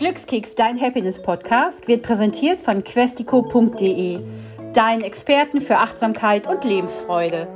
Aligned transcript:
Glückskeks, 0.00 0.54
dein 0.54 0.80
Happiness-Podcast, 0.80 1.86
wird 1.86 2.02
präsentiert 2.02 2.62
von 2.62 2.82
questico.de, 2.82 4.18
deinen 4.72 5.02
Experten 5.02 5.60
für 5.60 5.76
Achtsamkeit 5.76 6.46
und 6.46 6.64
Lebensfreude. 6.64 7.46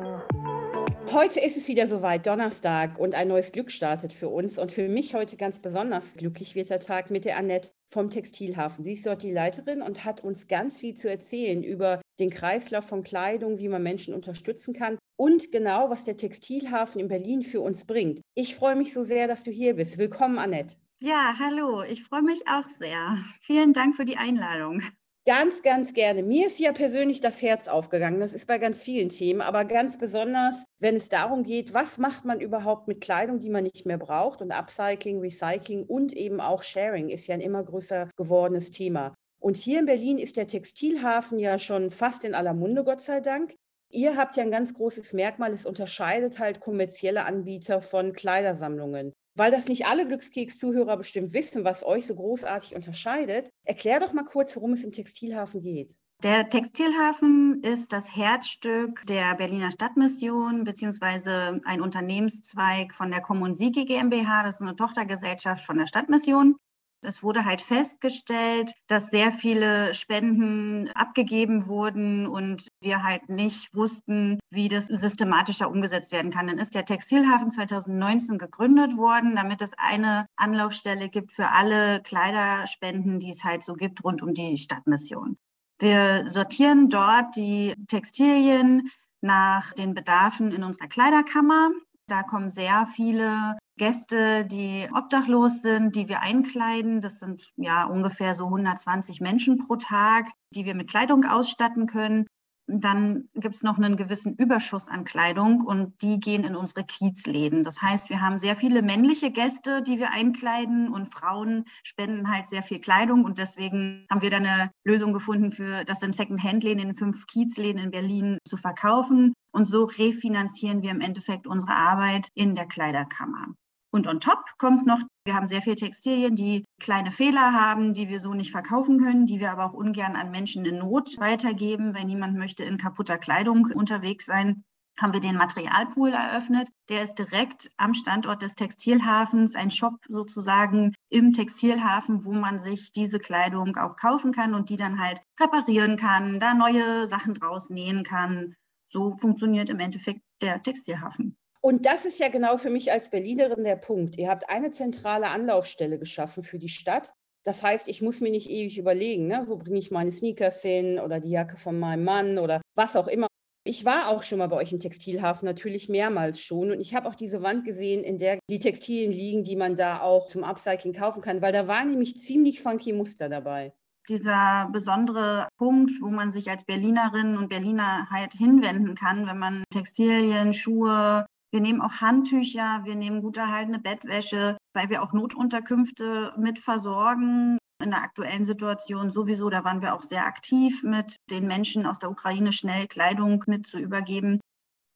Heute 1.11 1.41
ist 1.41 1.57
es 1.57 1.69
wieder 1.69 1.88
soweit, 1.88 2.27
Donnerstag, 2.27 2.99
und 2.99 3.15
ein 3.15 3.29
neues 3.29 3.51
Glück 3.51 3.71
startet 3.71 4.12
für 4.12 4.29
uns. 4.29 4.59
Und 4.59 4.72
für 4.72 4.91
mich 4.91 5.15
heute 5.15 5.38
ganz 5.38 5.59
besonders 5.59 6.12
glücklich 6.12 6.54
wird 6.54 6.69
der 6.69 6.80
Tag 6.80 7.11
mit 7.11 7.24
der 7.24 7.38
Annette 7.38 7.71
vom 7.88 8.10
Textilhafen. 8.10 8.85
Sie 8.85 8.92
ist 8.92 9.06
dort 9.06 9.22
die 9.22 9.33
Leiterin 9.33 9.81
und 9.81 10.04
hat 10.04 10.22
uns 10.22 10.47
ganz 10.47 10.81
viel 10.81 10.95
zu 10.97 11.08
erzählen 11.08 11.65
über 11.65 12.03
den 12.21 12.29
Kreislauf 12.29 12.85
von 12.85 13.04
Kleidung, 13.04 13.58
wie 13.58 13.69
man 13.69 13.83
Menschen 13.83 14.13
unterstützen 14.13 14.74
kann 14.74 14.99
und 15.17 15.51
genau, 15.51 15.88
was 15.88 16.05
der 16.05 16.19
Textilhafen 16.19 17.01
in 17.01 17.09
Berlin 17.09 17.41
für 17.41 17.62
uns 17.62 17.87
bringt. 17.87 18.20
Ich 18.34 18.55
freue 18.55 18.77
mich 18.77 18.92
so 18.92 19.02
sehr, 19.02 19.29
dass 19.29 19.45
du 19.45 19.51
hier 19.51 19.77
bist. 19.77 19.97
Willkommen, 19.97 20.38
Annette. 20.38 20.77
Ja, 21.05 21.34
hallo, 21.38 21.82
ich 21.82 22.02
freue 22.02 22.23
mich 22.23 22.48
auch 22.48 22.66
sehr. 22.78 23.18
Vielen 23.42 23.74
Dank 23.74 23.95
für 23.95 24.06
die 24.06 24.16
Einladung. 24.16 24.80
Ganz, 25.26 25.60
ganz 25.60 25.92
gerne. 25.92 26.22
Mir 26.22 26.46
ist 26.46 26.58
ja 26.58 26.72
persönlich 26.72 27.20
das 27.20 27.42
Herz 27.42 27.68
aufgegangen. 27.68 28.20
Das 28.20 28.32
ist 28.32 28.46
bei 28.46 28.56
ganz 28.56 28.82
vielen 28.82 29.10
Themen, 29.10 29.42
aber 29.42 29.66
ganz 29.66 29.98
besonders, 29.98 30.64
wenn 30.78 30.96
es 30.96 31.10
darum 31.10 31.42
geht, 31.42 31.74
was 31.74 31.98
macht 31.98 32.24
man 32.24 32.40
überhaupt 32.40 32.88
mit 32.88 33.02
Kleidung, 33.02 33.38
die 33.38 33.50
man 33.50 33.64
nicht 33.64 33.84
mehr 33.84 33.98
braucht. 33.98 34.40
Und 34.40 34.50
Upcycling, 34.50 35.20
Recycling 35.20 35.82
und 35.82 36.14
eben 36.14 36.40
auch 36.40 36.62
Sharing 36.62 37.10
ist 37.10 37.26
ja 37.26 37.34
ein 37.34 37.42
immer 37.42 37.62
größer 37.62 38.09
gewordenes 38.16 38.70
Thema. 38.70 39.14
Und 39.38 39.59
hier 39.59 39.80
in 39.80 39.86
Berlin 39.86 40.16
ist 40.16 40.38
der 40.38 40.46
Textilhafen 40.46 41.38
ja 41.38 41.59
schon 41.59 41.90
fast 41.90 42.24
in 42.24 42.34
aller 42.34 42.54
Munde, 42.54 42.82
Gott 42.82 43.02
sei 43.02 43.20
Dank. 43.20 43.54
Ihr 43.90 44.16
habt 44.16 44.36
ja 44.36 44.42
ein 44.42 44.50
ganz 44.50 44.73
großes 44.73 45.12
Merkmal, 45.12 45.52
es 45.52 45.66
unterscheidet 45.66 46.38
halt 46.38 46.60
kommerzielle 46.60 47.26
Anbieter 47.26 47.82
von 47.82 48.14
Kleidersammlungen. 48.14 49.12
Weil 49.37 49.51
das 49.51 49.69
nicht 49.69 49.87
alle 49.87 50.06
Glückskeks-Zuhörer 50.06 50.97
bestimmt 50.97 51.33
wissen, 51.34 51.65
was 51.65 51.84
euch 51.84 52.06
so 52.06 52.15
großartig 52.15 52.74
unterscheidet, 52.77 53.51
erklär 53.65 54.01
doch 54.01 54.12
mal 54.12 54.24
kurz, 54.24 54.55
worum 54.55 54.73
es 54.74 54.84
im 54.84 54.93
Textilhafen 54.93 55.60
geht. 55.60 55.96
Der 56.23 56.49
Textilhafen 56.49 57.63
ist 57.63 57.93
das 57.93 58.16
Herzstück 58.16 59.02
der 59.09 59.35
Berliner 59.35 59.71
Stadtmission 59.71 60.65
beziehungsweise 60.65 61.60
ein 61.65 61.82
Unternehmenszweig 61.82 62.95
von 62.95 63.10
der 63.10 63.21
Kommunsigi 63.21 63.85
GmbH. 63.85 64.45
Das 64.45 64.57
ist 64.57 64.63
eine 64.63 64.77
Tochtergesellschaft 64.77 65.67
von 65.67 65.77
der 65.77 65.87
Stadtmission. 65.87 66.57
Es 67.05 67.23
wurde 67.23 67.45
halt 67.45 67.61
festgestellt, 67.61 68.73
dass 68.87 69.11
sehr 69.11 69.33
viele 69.33 69.95
Spenden 69.95 70.89
abgegeben 70.95 71.67
wurden 71.67 72.27
und 72.27 72.69
wir 72.81 73.03
halt 73.03 73.29
nicht 73.29 73.75
wussten, 73.75 74.39
wie 74.51 74.69
das 74.69 74.87
systematischer 74.87 75.71
umgesetzt 75.71 76.13
werden 76.13 76.31
kann. 76.31 76.47
Dann 76.47 76.59
ist 76.59 76.75
der 76.75 76.85
Textilhafen 76.85 77.51
2019 77.51 78.39
gegründet 78.39 78.97
worden, 78.97 79.37
damit 79.37 79.63
es 79.63 79.73
eine 79.77 80.27
Anlaufstelle 80.37 81.09
gibt 81.09 81.33
für 81.33 81.51
alle 81.51 82.01
Kleiderspenden, 82.03 83.19
die 83.19 83.31
es 83.31 83.45
halt 83.45 83.63
so 83.63 83.75
gibt 83.75 84.03
rund 84.05 84.23
um 84.23 84.35
die 84.35 84.57
Stadtmission. 84.57 85.37
Wir 85.79 86.29
sortieren 86.29 86.89
dort 86.89 87.37
die 87.37 87.75
Textilien 87.89 88.91
nach 89.21 89.73
den 89.73 89.95
Bedarfen 89.95 90.53
in 90.53 90.63
unserer 90.63 90.89
Kleiderkammer. 90.89 91.71
Da 92.07 92.23
kommen 92.23 92.51
sehr 92.51 92.87
viele 92.87 93.57
Gäste, 93.77 94.44
die 94.44 94.89
obdachlos 94.94 95.62
sind, 95.62 95.97
die 95.97 96.08
wir 96.08 96.20
einkleiden. 96.20 97.00
Das 97.00 97.19
sind 97.19 97.53
ja 97.56 97.84
ungefähr 97.84 98.34
so 98.34 98.44
120 98.44 99.20
Menschen 99.20 99.58
pro 99.58 99.77
Tag, 99.77 100.28
die 100.55 100.64
wir 100.64 100.75
mit 100.75 100.89
Kleidung 100.89 101.25
ausstatten 101.25 101.86
können. 101.86 102.27
Dann 102.67 103.28
gibt 103.34 103.56
es 103.56 103.62
noch 103.62 103.77
einen 103.77 103.97
gewissen 103.97 104.36
Überschuss 104.36 104.89
an 104.89 105.05
Kleidung 105.05 105.61
und 105.61 106.00
die 106.00 106.19
gehen 106.19 106.45
in 106.45 106.56
unsere 106.56 106.83
Kiezläden. 106.83 107.62
Das 107.62 107.83
heißt, 107.83 108.08
wir 108.08 108.22
haben 108.22 108.39
sehr 108.39 108.56
viele 108.56 108.80
männliche 108.80 109.30
Gäste, 109.30 109.83
die 109.83 109.98
wir 109.98 110.12
einkleiden 110.12 110.89
und 110.89 111.12
Frauen 111.12 111.67
spenden 111.83 112.30
halt 112.30 112.47
sehr 112.47 112.62
viel 112.62 112.80
Kleidung 112.80 113.25
und 113.25 113.36
deswegen 113.36 114.06
haben 114.11 114.22
wir 114.22 114.30
dann 114.30 114.47
eine 114.47 114.70
Lösung 114.83 115.12
gefunden, 115.12 115.52
für 115.52 115.84
das 115.84 116.00
in 116.00 116.14
Second-Hand-Läden 116.14 116.83
in 116.83 116.95
fünf 116.95 117.27
Kiezläden 117.27 117.83
in 117.83 117.91
Berlin 117.91 118.39
zu 118.47 118.56
verkaufen. 118.56 119.34
Und 119.52 119.67
so 119.67 119.84
refinanzieren 119.84 120.83
wir 120.83 120.90
im 120.90 121.02
Endeffekt 121.02 121.46
unsere 121.46 121.74
Arbeit 121.74 122.29
in 122.34 122.55
der 122.55 122.67
Kleiderkammer. 122.67 123.48
Und 123.95 124.09
on 124.09 124.19
top 124.19 124.43
kommt 124.59 124.87
noch, 124.87 124.99
wir 125.25 125.37
haben 125.37 125.47
sehr 125.47 125.63
viele 125.63 125.77
Textilien, 125.77 126.35
die 126.35 126.65
kleine 126.81 127.13
Fehler 127.13 127.53
haben, 127.53 127.95
die 127.95 128.09
wir 128.09 128.19
so 128.19 128.34
nicht 128.34 128.50
verkaufen 128.50 128.99
können, 128.99 129.25
die 129.25 129.38
wir 129.38 129.53
aber 129.53 129.66
auch 129.66 129.72
ungern 129.72 130.16
an 130.16 130.32
Menschen 130.32 130.65
in 130.65 130.78
Not 130.78 131.15
weitergeben, 131.21 131.94
weil 131.94 132.05
niemand 132.05 132.37
möchte 132.37 132.65
in 132.65 132.77
kaputter 132.77 133.19
Kleidung 133.19 133.66
unterwegs 133.72 134.27
sein 134.27 134.65
haben 135.00 135.12
wir 135.12 135.21
den 135.21 135.37
Materialpool 135.37 136.12
eröffnet. 136.12 136.69
Der 136.88 137.03
ist 137.03 137.15
direkt 137.15 137.71
am 137.77 137.94
Standort 137.94 138.43
des 138.43 138.55
Textilhafens, 138.56 139.55
ein 139.55 139.71
Shop 139.71 139.94
sozusagen 140.09 140.94
im 141.09 141.32
Textilhafen, 141.32 142.25
wo 142.25 142.32
man 142.32 142.59
sich 142.59 142.91
diese 142.91 143.21
Kleidung 143.21 143.76
auch 143.76 143.97
kaufen 143.97 144.32
kann 144.32 144.55
und 144.55 144.71
die 144.71 144.76
dann 144.76 145.00
halt 145.00 145.21
reparieren 145.41 145.97
kann, 145.97 146.41
da 146.41 146.55
neue 146.55 147.06
Sachen 147.06 147.34
draus 147.34 147.71
nähen 147.71 148.03
kann. 148.03 148.55
So 148.87 149.16
funktioniert 149.16 149.71
im 149.71 149.81
Endeffekt 149.81 150.21
der 150.43 150.62
Textilhafen. 150.62 151.37
Und 151.64 151.86
das 151.86 152.04
ist 152.04 152.19
ja 152.19 152.28
genau 152.28 152.58
für 152.58 152.69
mich 152.69 152.92
als 152.92 153.08
Berlinerin 153.08 153.64
der 153.64 153.76
Punkt. 153.76 154.19
Ihr 154.19 154.28
habt 154.28 154.50
eine 154.50 154.70
zentrale 154.70 155.28
Anlaufstelle 155.28 155.98
geschaffen 155.98 156.42
für 156.42 156.58
die 156.58 156.69
Stadt. 156.69 157.14
Das 157.42 157.62
heißt, 157.62 157.88
ich 157.88 158.02
muss 158.02 158.20
mir 158.20 158.30
nicht 158.30 158.50
ewig 158.50 158.76
überlegen, 158.76 159.28
ne, 159.28 159.44
wo 159.48 159.56
bringe 159.56 159.78
ich 159.78 159.91
meine 159.91 160.12
Sneakers 160.12 160.60
hin 160.60 160.98
oder 160.98 161.20
die 161.20 161.30
Jacke 161.30 161.56
von 161.56 161.78
meinem 161.78 162.04
Mann 162.04 162.36
oder 162.36 162.60
was 162.75 162.97
auch 162.97 163.08
immer. 163.08 163.28
Ich 163.66 163.86
war 163.86 164.10
auch 164.10 164.22
schon 164.22 164.41
mal 164.41 164.48
bei 164.48 164.56
euch 164.56 164.72
im 164.72 164.78
Textilhafen, 164.78 165.47
natürlich 165.47 165.88
mehrmals 165.88 166.38
schon. 166.38 166.70
Und 166.70 166.80
ich 166.80 166.94
habe 166.94 167.08
auch 167.08 167.14
diese 167.14 167.42
Wand 167.42 167.64
gesehen, 167.64 168.04
in 168.04 168.19
der 168.19 168.38
die 168.50 168.58
Textilien 168.58 169.10
liegen, 169.10 169.42
die 169.42 169.56
man 169.56 169.75
da 169.75 170.02
auch 170.02 170.26
zum 170.26 170.44
Upcycling 170.44 170.92
kaufen 170.92 171.22
kann, 171.22 171.41
weil 171.41 171.54
da 171.54 171.66
waren 171.66 171.88
nämlich 171.88 172.16
ziemlich 172.16 172.60
funky 172.60 172.92
Muster 172.92 173.31
dabei 173.31 173.72
dieser 174.06 174.69
besondere 174.70 175.48
Punkt, 175.56 175.92
wo 176.02 176.08
man 176.08 176.31
sich 176.31 176.50
als 176.50 176.64
Berlinerin 176.64 177.38
und 177.38 177.48
Berliner 177.48 178.06
halt 178.10 178.34
hinwenden 178.34 178.94
kann, 178.94 179.26
wenn 179.26 179.38
man 179.38 179.64
Textilien, 179.70 180.52
Schuhe, 180.52 181.25
wir 181.54 181.60
nehmen 181.60 181.81
auch 181.81 182.00
Handtücher, 182.00 182.81
wir 182.82 182.97
nehmen 182.97 183.22
gut 183.22 183.37
erhaltene 183.37 183.78
Bettwäsche, 183.78 184.59
weil 184.75 184.91
wir 184.91 185.04
auch 185.04 185.12
Notunterkünfte 185.12 186.34
mit 186.37 186.59
versorgen. 186.59 187.59
In 187.81 187.91
der 187.91 188.03
aktuellen 188.03 188.44
Situation 188.44 189.10
sowieso, 189.10 189.50
da 189.50 189.62
waren 189.62 189.81
wir 189.81 189.94
auch 189.94 190.03
sehr 190.03 190.26
aktiv 190.26 190.82
mit 190.82 191.16
den 191.31 191.47
Menschen 191.47 191.87
aus 191.87 192.00
der 192.00 192.10
Ukraine 192.10 192.53
schnell 192.53 192.88
Kleidung 192.88 193.44
mit 193.47 193.69
zu 193.69 193.78
übergeben. 193.78 194.41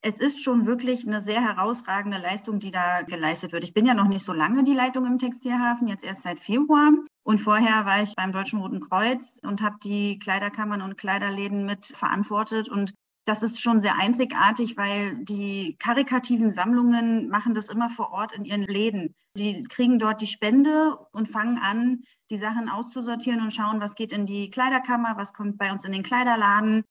Es 0.02 0.18
ist 0.18 0.42
schon 0.42 0.66
wirklich 0.66 1.06
eine 1.06 1.20
sehr 1.20 1.40
herausragende 1.40 2.18
Leistung, 2.18 2.58
die 2.58 2.72
da 2.72 3.02
geleistet 3.02 3.52
wird. 3.52 3.62
Ich 3.62 3.74
bin 3.74 3.86
ja 3.86 3.94
noch 3.94 4.08
nicht 4.08 4.24
so 4.24 4.32
lange 4.32 4.64
die 4.64 4.74
Leitung 4.74 5.06
im 5.06 5.18
Textilhafen, 5.18 5.86
jetzt 5.86 6.04
erst 6.04 6.22
seit 6.22 6.40
Februar. 6.40 6.90
Und 7.22 7.38
vorher 7.38 7.84
war 7.84 8.02
ich 8.02 8.16
beim 8.16 8.32
Deutschen 8.32 8.60
Roten 8.60 8.80
Kreuz 8.80 9.38
und 9.44 9.62
habe 9.62 9.76
die 9.84 10.18
Kleiderkammern 10.18 10.82
und 10.82 10.98
Kleiderläden 10.98 11.66
mit 11.66 11.86
verantwortet. 11.86 12.68
Und 12.68 12.94
das 13.28 13.42
ist 13.42 13.60
schon 13.60 13.80
sehr 13.80 13.96
einzigartig, 13.96 14.76
weil 14.76 15.22
die 15.24 15.76
karikativen 15.78 16.50
Sammlungen 16.50 17.28
machen 17.28 17.52
das 17.52 17.68
immer 17.68 17.90
vor 17.90 18.10
Ort 18.10 18.32
in 18.32 18.44
ihren 18.44 18.62
Läden. 18.62 19.14
Die 19.36 19.62
kriegen 19.64 19.98
dort 19.98 20.22
die 20.22 20.26
Spende 20.26 20.96
und 21.12 21.28
fangen 21.28 21.58
an, 21.58 22.02
die 22.30 22.38
Sachen 22.38 22.68
auszusortieren 22.70 23.42
und 23.42 23.52
schauen, 23.52 23.80
was 23.80 23.94
geht 23.94 24.12
in 24.12 24.24
die 24.24 24.50
Kleiderkammer, 24.50 25.16
was 25.16 25.34
kommt 25.34 25.58
bei 25.58 25.70
uns 25.70 25.84
in 25.84 25.92
den 25.92 26.02
Kleiderladen. 26.02 26.84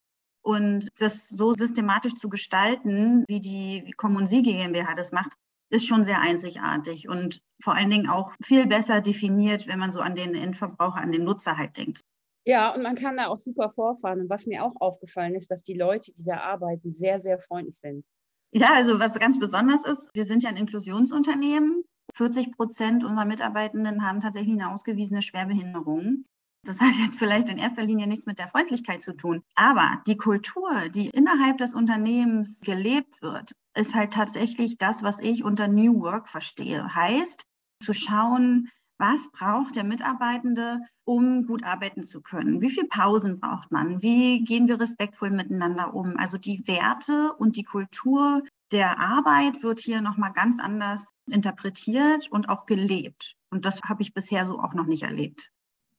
Und 0.43 0.87
das 0.99 1.27
so 1.27 1.53
systematisch 1.53 2.13
zu 2.13 2.29
gestalten, 2.29 3.25
wie 3.27 3.41
die 3.41 3.91
Kommunsie 3.97 4.43
GmbH 4.43 4.93
das 4.93 5.11
macht, 5.11 5.33
ist 5.69 5.87
schon 5.87 6.05
sehr 6.05 6.21
einzigartig 6.21 7.09
und 7.09 7.41
vor 7.61 7.73
allen 7.73 7.89
Dingen 7.89 8.07
auch 8.07 8.31
viel 8.41 8.67
besser 8.67 9.01
definiert, 9.01 9.67
wenn 9.67 9.79
man 9.79 9.91
so 9.91 9.99
an 9.99 10.15
den 10.15 10.35
Endverbraucher, 10.35 11.01
an 11.01 11.11
den 11.11 11.25
Nutzer 11.25 11.57
halt 11.57 11.75
denkt. 11.75 12.03
Ja, 12.47 12.73
und 12.73 12.81
man 12.81 12.95
kann 12.95 13.17
da 13.17 13.27
auch 13.27 13.37
super 13.37 13.71
vorfahren. 13.71 14.21
Und 14.21 14.29
was 14.29 14.45
mir 14.45 14.63
auch 14.63 14.71
aufgefallen 14.79 15.35
ist, 15.35 15.51
dass 15.51 15.63
die 15.63 15.73
Leute, 15.73 16.13
die 16.13 16.23
da 16.23 16.37
arbeiten, 16.37 16.91
sehr, 16.93 17.19
sehr 17.19 17.39
freundlich 17.39 17.77
sind. 17.77 18.05
Ja, 18.53 18.69
also 18.73 19.01
was 19.01 19.19
ganz 19.19 19.37
besonders 19.37 19.83
ist, 19.83 20.09
wir 20.13 20.23
sind 20.23 20.43
ja 20.43 20.49
ein 20.49 20.55
Inklusionsunternehmen. 20.55 21.83
40 22.15 22.53
Prozent 22.53 23.03
unserer 23.03 23.25
Mitarbeitenden 23.25 24.07
haben 24.07 24.21
tatsächlich 24.21 24.53
eine 24.53 24.71
ausgewiesene 24.71 25.21
Schwerbehinderung. 25.21 26.23
Das 26.63 26.79
hat 26.79 26.93
jetzt 27.03 27.19
vielleicht 27.19 27.49
in 27.49 27.57
erster 27.57 27.83
Linie 27.83 28.07
nichts 28.07 28.25
mit 28.25 28.39
der 28.39 28.47
Freundlichkeit 28.47 29.01
zu 29.01 29.13
tun. 29.13 29.43
Aber 29.55 30.01
die 30.07 30.15
Kultur, 30.15 30.87
die 30.87 31.09
innerhalb 31.09 31.57
des 31.57 31.73
Unternehmens 31.73 32.61
gelebt 32.61 33.21
wird, 33.21 33.55
ist 33.75 33.93
halt 33.93 34.13
tatsächlich 34.13 34.77
das, 34.77 35.03
was 35.03 35.19
ich 35.19 35.43
unter 35.43 35.67
New 35.67 35.99
Work 35.99 36.29
verstehe. 36.29 36.95
Heißt, 36.95 37.43
zu 37.83 37.91
schauen, 37.91 38.69
was 38.97 39.31
braucht 39.31 39.75
der 39.75 39.83
Mitarbeitende, 39.83 40.79
um 41.05 41.45
gut 41.45 41.63
arbeiten 41.63 42.03
zu 42.03 42.21
können? 42.21 42.61
Wie 42.61 42.69
viele 42.69 42.87
Pausen 42.87 43.39
braucht 43.39 43.71
man? 43.71 44.01
Wie 44.01 44.43
gehen 44.43 44.67
wir 44.67 44.79
respektvoll 44.79 45.29
miteinander 45.29 45.93
um? 45.93 46.17
Also 46.17 46.37
die 46.37 46.67
Werte 46.67 47.33
und 47.33 47.55
die 47.57 47.63
Kultur 47.63 48.41
der 48.71 48.99
Arbeit 48.99 49.63
wird 49.63 49.79
hier 49.79 50.01
nochmal 50.01 50.33
ganz 50.33 50.59
anders 50.59 51.13
interpretiert 51.29 52.29
und 52.31 52.49
auch 52.49 52.65
gelebt. 52.65 53.35
Und 53.49 53.65
das 53.65 53.81
habe 53.83 54.01
ich 54.01 54.13
bisher 54.13 54.45
so 54.45 54.59
auch 54.59 54.73
noch 54.73 54.87
nicht 54.87 55.03
erlebt. 55.03 55.51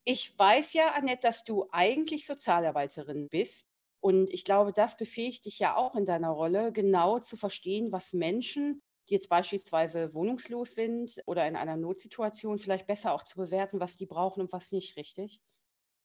Ich 0.04 0.38
weiß 0.38 0.72
ja, 0.72 0.92
Annette, 0.92 1.22
dass 1.22 1.44
du 1.44 1.66
eigentlich 1.70 2.26
Sozialarbeiterin 2.26 3.28
bist. 3.28 3.66
Und 4.00 4.30
ich 4.30 4.44
glaube, 4.44 4.72
das 4.72 4.96
befähigt 4.96 5.44
dich 5.44 5.58
ja 5.58 5.76
auch 5.76 5.96
in 5.96 6.04
deiner 6.04 6.30
Rolle, 6.30 6.72
genau 6.72 7.18
zu 7.18 7.36
verstehen, 7.36 7.90
was 7.90 8.12
Menschen 8.12 8.80
die 9.08 9.14
jetzt 9.14 9.28
beispielsweise 9.28 10.14
wohnungslos 10.14 10.74
sind 10.74 11.20
oder 11.26 11.46
in 11.46 11.56
einer 11.56 11.76
Notsituation, 11.76 12.58
vielleicht 12.58 12.86
besser 12.86 13.12
auch 13.12 13.24
zu 13.24 13.36
bewerten, 13.36 13.80
was 13.80 13.96
die 13.96 14.06
brauchen 14.06 14.40
und 14.40 14.52
was 14.52 14.72
nicht, 14.72 14.96
richtig? 14.96 15.40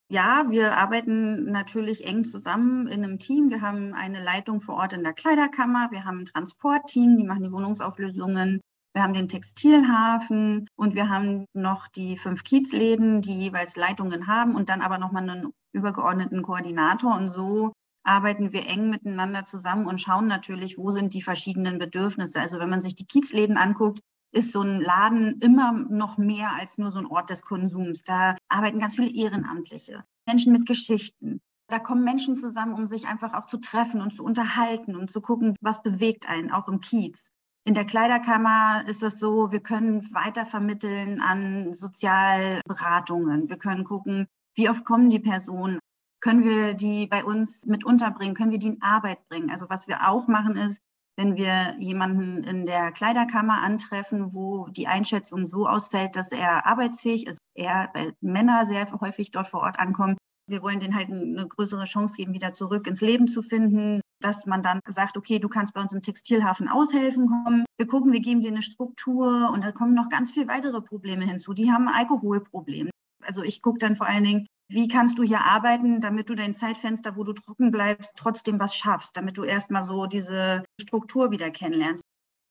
Ja, 0.10 0.46
wir 0.50 0.78
arbeiten 0.78 1.46
natürlich 1.52 2.06
eng 2.06 2.24
zusammen 2.24 2.88
in 2.88 3.04
einem 3.04 3.20
Team. 3.20 3.50
Wir 3.50 3.62
haben 3.62 3.94
eine 3.94 4.22
Leitung 4.22 4.62
vor 4.62 4.76
Ort 4.76 4.94
in 4.94 5.04
der 5.04 5.14
Kleiderkammer, 5.14 5.90
wir 5.92 6.06
haben 6.06 6.20
ein 6.20 6.26
Transportteam, 6.26 7.18
die 7.18 7.24
machen 7.24 7.44
die 7.44 7.52
Wohnungsauflösungen. 7.52 8.62
Wir 8.94 9.02
haben 9.02 9.16
den 9.16 9.28
Textilhafen 9.28 10.68
und 10.76 10.94
wir 10.94 11.10
haben 11.10 11.46
noch 11.54 11.88
die 11.88 12.16
fünf 12.16 12.44
Kiezläden, 12.44 13.22
die 13.22 13.34
jeweils 13.34 13.76
Leitungen 13.76 14.28
haben 14.28 14.56
und 14.56 14.70
dann 14.70 14.82
aber 14.82 15.00
nochmal 15.00 15.28
einen 15.28 15.52
übergeordneten 15.72 16.44
Koordinator. 16.44 17.16
Und 17.16 17.30
so 17.30 17.74
arbeiten 18.04 18.54
wir 18.54 18.68
eng 18.68 18.90
miteinander 18.90 19.44
zusammen 19.44 19.88
und 19.88 20.00
schauen 20.00 20.28
natürlich, 20.28 20.78
wo 20.78 20.92
sind 20.92 21.14
die 21.14 21.22
verschiedenen 21.22 21.80
Bedürfnisse. 21.80 22.40
Also 22.40 22.60
wenn 22.60 22.70
man 22.70 22.82
sich 22.82 22.96
die 22.96 23.06
Kiezläden 23.06 23.58
anguckt, 23.58 24.02
ist 24.34 24.52
so 24.52 24.62
ein 24.62 24.82
Laden 24.82 25.40
immer 25.42 25.72
noch 25.72 26.18
mehr 26.18 26.54
als 26.54 26.78
nur 26.78 26.92
so 26.92 27.00
ein 27.00 27.06
Ort 27.06 27.30
des 27.30 27.44
Konsums. 27.44 28.04
Da 28.04 28.36
arbeiten 28.50 28.80
ganz 28.80 28.96
viele 28.96 29.14
Ehrenamtliche, 29.14 30.04
Menschen 30.26 30.52
mit 30.52 30.66
Geschichten. 30.66 31.40
Da 31.68 31.80
kommen 31.80 32.04
Menschen 32.04 32.36
zusammen, 32.36 32.74
um 32.74 32.88
sich 32.88 33.08
einfach 33.08 33.34
auch 33.34 33.46
zu 33.46 33.58
treffen 33.58 34.02
und 34.02 34.14
zu 34.14 34.24
unterhalten 34.24 34.96
und 34.96 35.12
zu 35.12 35.22
gucken, 35.22 35.56
was 35.62 35.82
bewegt 35.82 36.28
einen, 36.28 36.52
auch 36.52 36.68
im 36.68 36.82
Kiez. 36.82 37.28
In 37.66 37.74
der 37.74 37.86
Kleiderkammer 37.86 38.84
ist 38.88 39.04
es 39.04 39.20
so, 39.20 39.52
wir 39.52 39.62
können 39.62 40.14
weiter 40.14 40.46
vermitteln 40.46 41.22
an 41.22 41.72
Sozialberatungen. 41.72 43.50
Wir 43.50 43.58
können 43.58 43.86
gucken, 43.86 44.28
wie 44.56 44.70
oft 44.70 44.84
kommen 44.84 45.10
die 45.10 45.20
Personen 45.20 45.80
können 46.24 46.46
wir 46.46 46.74
die 46.74 47.06
bei 47.06 47.26
uns 47.26 47.66
mit 47.66 47.84
unterbringen? 47.84 48.34
Können 48.34 48.52
wir 48.52 48.58
die 48.58 48.68
in 48.68 48.82
Arbeit 48.82 49.28
bringen? 49.28 49.50
Also 49.50 49.70
was 49.70 49.90
wir 49.90 50.08
auch 50.08 50.30
machen 50.30 50.56
ist, 50.56 50.82
wenn 51.18 51.36
wir 51.36 51.76
jemanden 51.80 52.46
in 52.46 52.66
der 52.66 52.94
Kleiderkammer 52.94 53.62
antreffen, 53.62 54.34
wo 54.34 54.68
die 54.70 54.88
Einschätzung 54.88 55.46
so 55.48 55.68
ausfällt, 55.68 56.16
dass 56.16 56.32
er 56.32 56.66
arbeitsfähig 56.66 57.28
ist, 57.28 57.40
er, 57.56 57.90
weil 57.94 58.14
Männer 58.22 58.66
sehr 58.66 58.90
häufig 59.02 59.32
dort 59.32 59.50
vor 59.50 59.64
Ort 59.64 59.78
ankommen, 59.78 60.16
wir 60.48 60.62
wollen 60.62 60.80
denen 60.80 60.96
halt 60.96 61.10
eine 61.12 61.46
größere 61.46 61.84
Chance 61.84 62.16
geben, 62.16 62.34
wieder 62.34 62.54
zurück 62.54 62.88
ins 62.88 63.02
Leben 63.02 63.28
zu 63.28 63.42
finden, 63.42 64.00
dass 64.22 64.46
man 64.46 64.62
dann 64.62 64.80
sagt, 64.88 65.18
okay, 65.18 65.40
du 65.40 65.50
kannst 65.50 65.74
bei 65.74 65.82
uns 65.82 65.92
im 65.92 66.02
Textilhafen 66.02 66.70
aushelfen 66.70 67.28
kommen. 67.28 67.66
Wir 67.78 67.88
gucken, 67.88 68.14
wir 68.14 68.22
geben 68.22 68.40
dir 68.40 68.52
eine 68.52 68.62
Struktur 68.62 69.52
und 69.54 69.62
da 69.62 69.74
kommen 69.74 69.94
noch 69.94 70.08
ganz 70.08 70.32
viele 70.32 70.48
weitere 70.48 70.82
Probleme 70.82 71.26
hinzu. 71.26 71.54
Die 71.54 71.70
haben 71.70 71.90
ein 71.90 71.96
Alkoholproblem. 71.96 72.90
Also 73.26 73.44
ich 73.44 73.62
gucke 73.62 73.80
dann 73.80 73.96
vor 73.98 74.08
allen 74.08 74.24
Dingen, 74.24 74.48
wie 74.70 74.88
kannst 74.88 75.18
du 75.18 75.24
hier 75.24 75.42
arbeiten, 75.42 76.00
damit 76.00 76.30
du 76.30 76.36
dein 76.36 76.54
Zeitfenster, 76.54 77.16
wo 77.16 77.24
du 77.24 77.34
trocken 77.34 77.72
bleibst, 77.72 78.14
trotzdem 78.16 78.60
was 78.60 78.76
schaffst, 78.76 79.18
damit 79.18 79.38
du 79.38 79.44
erstmal 79.44 79.84
so 79.84 80.06
diese 80.06 80.64
Struktur 80.82 81.32
wieder 81.32 81.52
kennenlernst. 81.52 82.04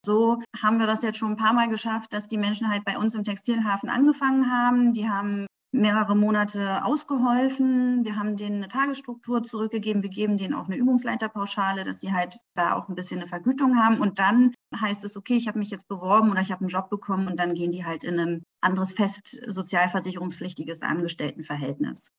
So 0.05 0.43
haben 0.61 0.79
wir 0.79 0.87
das 0.87 1.03
jetzt 1.03 1.19
schon 1.19 1.33
ein 1.33 1.37
paar 1.37 1.53
Mal 1.53 1.69
geschafft, 1.69 2.13
dass 2.13 2.27
die 2.27 2.39
Menschen 2.39 2.69
halt 2.69 2.85
bei 2.85 2.99
uns 2.99 3.15
im 3.15 3.25
Textilhafen 3.25 3.89
angefangen 3.89 4.51
haben. 4.51 4.93
Die 4.93 5.09
haben 5.09 5.47
mehrere 5.73 6.15
Monate 6.15 6.85
ausgeholfen. 6.85 8.05
Wir 8.05 8.17
haben 8.17 8.37
denen 8.37 8.57
eine 8.57 8.69
Tagesstruktur 8.69 9.43
zurückgegeben. 9.43 10.03
Wir 10.03 10.11
geben 10.11 10.37
denen 10.37 10.55
auch 10.55 10.67
eine 10.67 10.77
Übungsleiterpauschale, 10.77 11.83
dass 11.83 12.01
sie 12.01 12.13
halt 12.13 12.37
da 12.55 12.77
auch 12.77 12.89
ein 12.89 12.95
bisschen 12.95 13.21
eine 13.21 13.29
Vergütung 13.29 13.79
haben. 13.79 14.01
Und 14.01 14.19
dann 14.19 14.55
heißt 14.79 15.03
es, 15.05 15.17
okay, 15.17 15.35
ich 15.35 15.49
habe 15.49 15.59
mich 15.59 15.71
jetzt 15.71 15.89
beworben 15.89 16.31
oder 16.31 16.43
ich 16.43 16.53
habe 16.53 16.61
einen 16.61 16.69
Job 16.69 16.91
bekommen 16.91 17.27
und 17.27 17.41
dann 17.41 17.55
gehen 17.55 17.71
die 17.71 17.85
halt 17.85 18.05
in 18.05 18.21
ein 18.21 18.43
anderes 18.61 18.93
fest 18.93 19.41
sozialversicherungspflichtiges 19.47 20.83
Angestelltenverhältnis. 20.83 22.13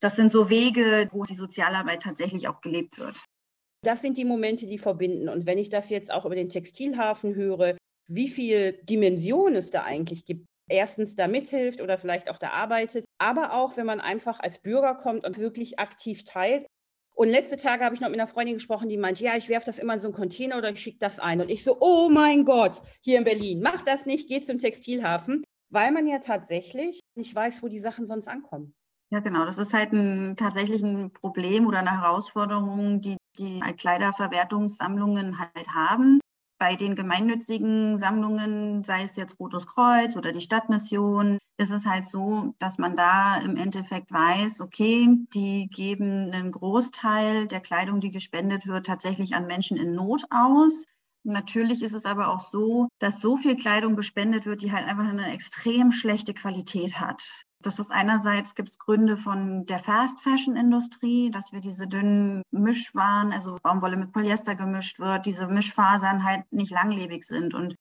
Das 0.00 0.16
sind 0.16 0.30
so 0.30 0.48
Wege, 0.48 1.08
wo 1.12 1.24
die 1.24 1.34
Sozialarbeit 1.34 2.02
tatsächlich 2.02 2.48
auch 2.48 2.60
gelebt 2.60 2.98
wird. 2.98 3.22
Das 3.84 4.00
sind 4.00 4.16
die 4.16 4.24
Momente, 4.24 4.66
die 4.66 4.78
verbinden. 4.78 5.28
Und 5.28 5.46
wenn 5.46 5.58
ich 5.58 5.70
das 5.70 5.90
jetzt 5.90 6.12
auch 6.12 6.24
über 6.24 6.36
den 6.36 6.48
Textilhafen 6.48 7.34
höre, 7.34 7.76
wie 8.08 8.28
viel 8.28 8.74
Dimension 8.84 9.54
es 9.54 9.70
da 9.70 9.82
eigentlich 9.82 10.24
gibt, 10.24 10.46
erstens 10.72 11.14
da 11.14 11.28
mithilft 11.28 11.80
oder 11.80 11.98
vielleicht 11.98 12.30
auch 12.30 12.38
da 12.38 12.50
arbeitet, 12.50 13.04
aber 13.18 13.52
auch, 13.52 13.76
wenn 13.76 13.86
man 13.86 14.00
einfach 14.00 14.40
als 14.40 14.58
Bürger 14.58 14.94
kommt 14.94 15.24
und 15.24 15.38
wirklich 15.38 15.78
aktiv 15.78 16.24
teilt. 16.24 16.66
Und 17.14 17.28
letzte 17.28 17.56
Tage 17.56 17.84
habe 17.84 17.94
ich 17.94 18.00
noch 18.00 18.08
mit 18.08 18.18
einer 18.18 18.26
Freundin 18.26 18.54
gesprochen, 18.54 18.88
die 18.88 18.96
meinte, 18.96 19.22
ja, 19.22 19.36
ich 19.36 19.48
werfe 19.48 19.66
das 19.66 19.78
immer 19.78 19.94
in 19.94 20.00
so 20.00 20.08
einen 20.08 20.14
Container 20.14 20.56
oder 20.56 20.70
ich 20.70 20.80
schicke 20.80 20.98
das 20.98 21.18
ein. 21.18 21.40
Und 21.40 21.50
ich 21.50 21.62
so, 21.62 21.76
oh 21.80 22.08
mein 22.08 22.44
Gott, 22.44 22.82
hier 23.00 23.18
in 23.18 23.24
Berlin, 23.24 23.60
mach 23.62 23.82
das 23.82 24.06
nicht, 24.06 24.28
geh 24.28 24.42
zum 24.42 24.58
Textilhafen, 24.58 25.44
weil 25.70 25.92
man 25.92 26.06
ja 26.06 26.18
tatsächlich 26.18 27.00
nicht 27.14 27.34
weiß, 27.34 27.62
wo 27.62 27.68
die 27.68 27.80
Sachen 27.80 28.06
sonst 28.06 28.28
ankommen. 28.28 28.74
Ja, 29.10 29.20
genau. 29.20 29.44
Das 29.44 29.58
ist 29.58 29.74
halt 29.74 29.92
ein, 29.92 30.36
tatsächlich 30.38 30.82
ein 30.82 31.12
Problem 31.12 31.66
oder 31.66 31.80
eine 31.80 32.00
Herausforderung, 32.00 33.02
die 33.02 33.18
die 33.38 33.60
Kleiderverwertungssammlungen 33.60 35.38
halt 35.38 35.68
haben 35.68 36.21
bei 36.62 36.76
den 36.76 36.94
gemeinnützigen 36.94 37.98
Sammlungen, 37.98 38.84
sei 38.84 39.02
es 39.02 39.16
jetzt 39.16 39.40
Rotes 39.40 39.66
Kreuz 39.66 40.14
oder 40.14 40.30
die 40.30 40.40
Stadtmission, 40.40 41.38
ist 41.56 41.72
es 41.72 41.86
halt 41.86 42.06
so, 42.06 42.54
dass 42.60 42.78
man 42.78 42.94
da 42.94 43.38
im 43.38 43.56
Endeffekt 43.56 44.12
weiß, 44.12 44.60
okay, 44.60 45.08
die 45.34 45.66
geben 45.66 46.30
einen 46.30 46.52
Großteil 46.52 47.48
der 47.48 47.58
Kleidung, 47.58 48.00
die 48.00 48.12
gespendet 48.12 48.68
wird, 48.68 48.86
tatsächlich 48.86 49.34
an 49.34 49.48
Menschen 49.48 49.76
in 49.76 49.92
Not 49.96 50.22
aus. 50.30 50.86
Natürlich 51.24 51.82
ist 51.82 51.94
es 51.94 52.04
aber 52.04 52.28
auch 52.28 52.38
so, 52.38 52.86
dass 53.00 53.20
so 53.20 53.36
viel 53.36 53.56
Kleidung 53.56 53.96
gespendet 53.96 54.46
wird, 54.46 54.62
die 54.62 54.70
halt 54.70 54.86
einfach 54.86 55.08
eine 55.08 55.32
extrem 55.32 55.90
schlechte 55.90 56.32
Qualität 56.32 57.00
hat. 57.00 57.44
Das 57.62 57.78
ist 57.78 57.92
einerseits 57.92 58.56
gibt 58.56 58.70
es 58.70 58.78
Gründe 58.78 59.16
von 59.16 59.66
der 59.66 59.78
Fast 59.78 60.20
Fashion 60.20 60.56
Industrie, 60.56 61.30
dass 61.30 61.52
wir 61.52 61.60
diese 61.60 61.86
dünnen 61.86 62.42
Mischwaren, 62.50 63.32
also 63.32 63.56
Baumwolle 63.62 63.96
mit 63.96 64.12
Polyester 64.12 64.56
gemischt 64.56 64.98
wird, 64.98 65.26
diese 65.26 65.46
Mischfasern 65.46 66.24
halt 66.24 66.44
nicht 66.52 66.72
langlebig 66.72 67.24
sind 67.24 67.54
und 67.54 67.76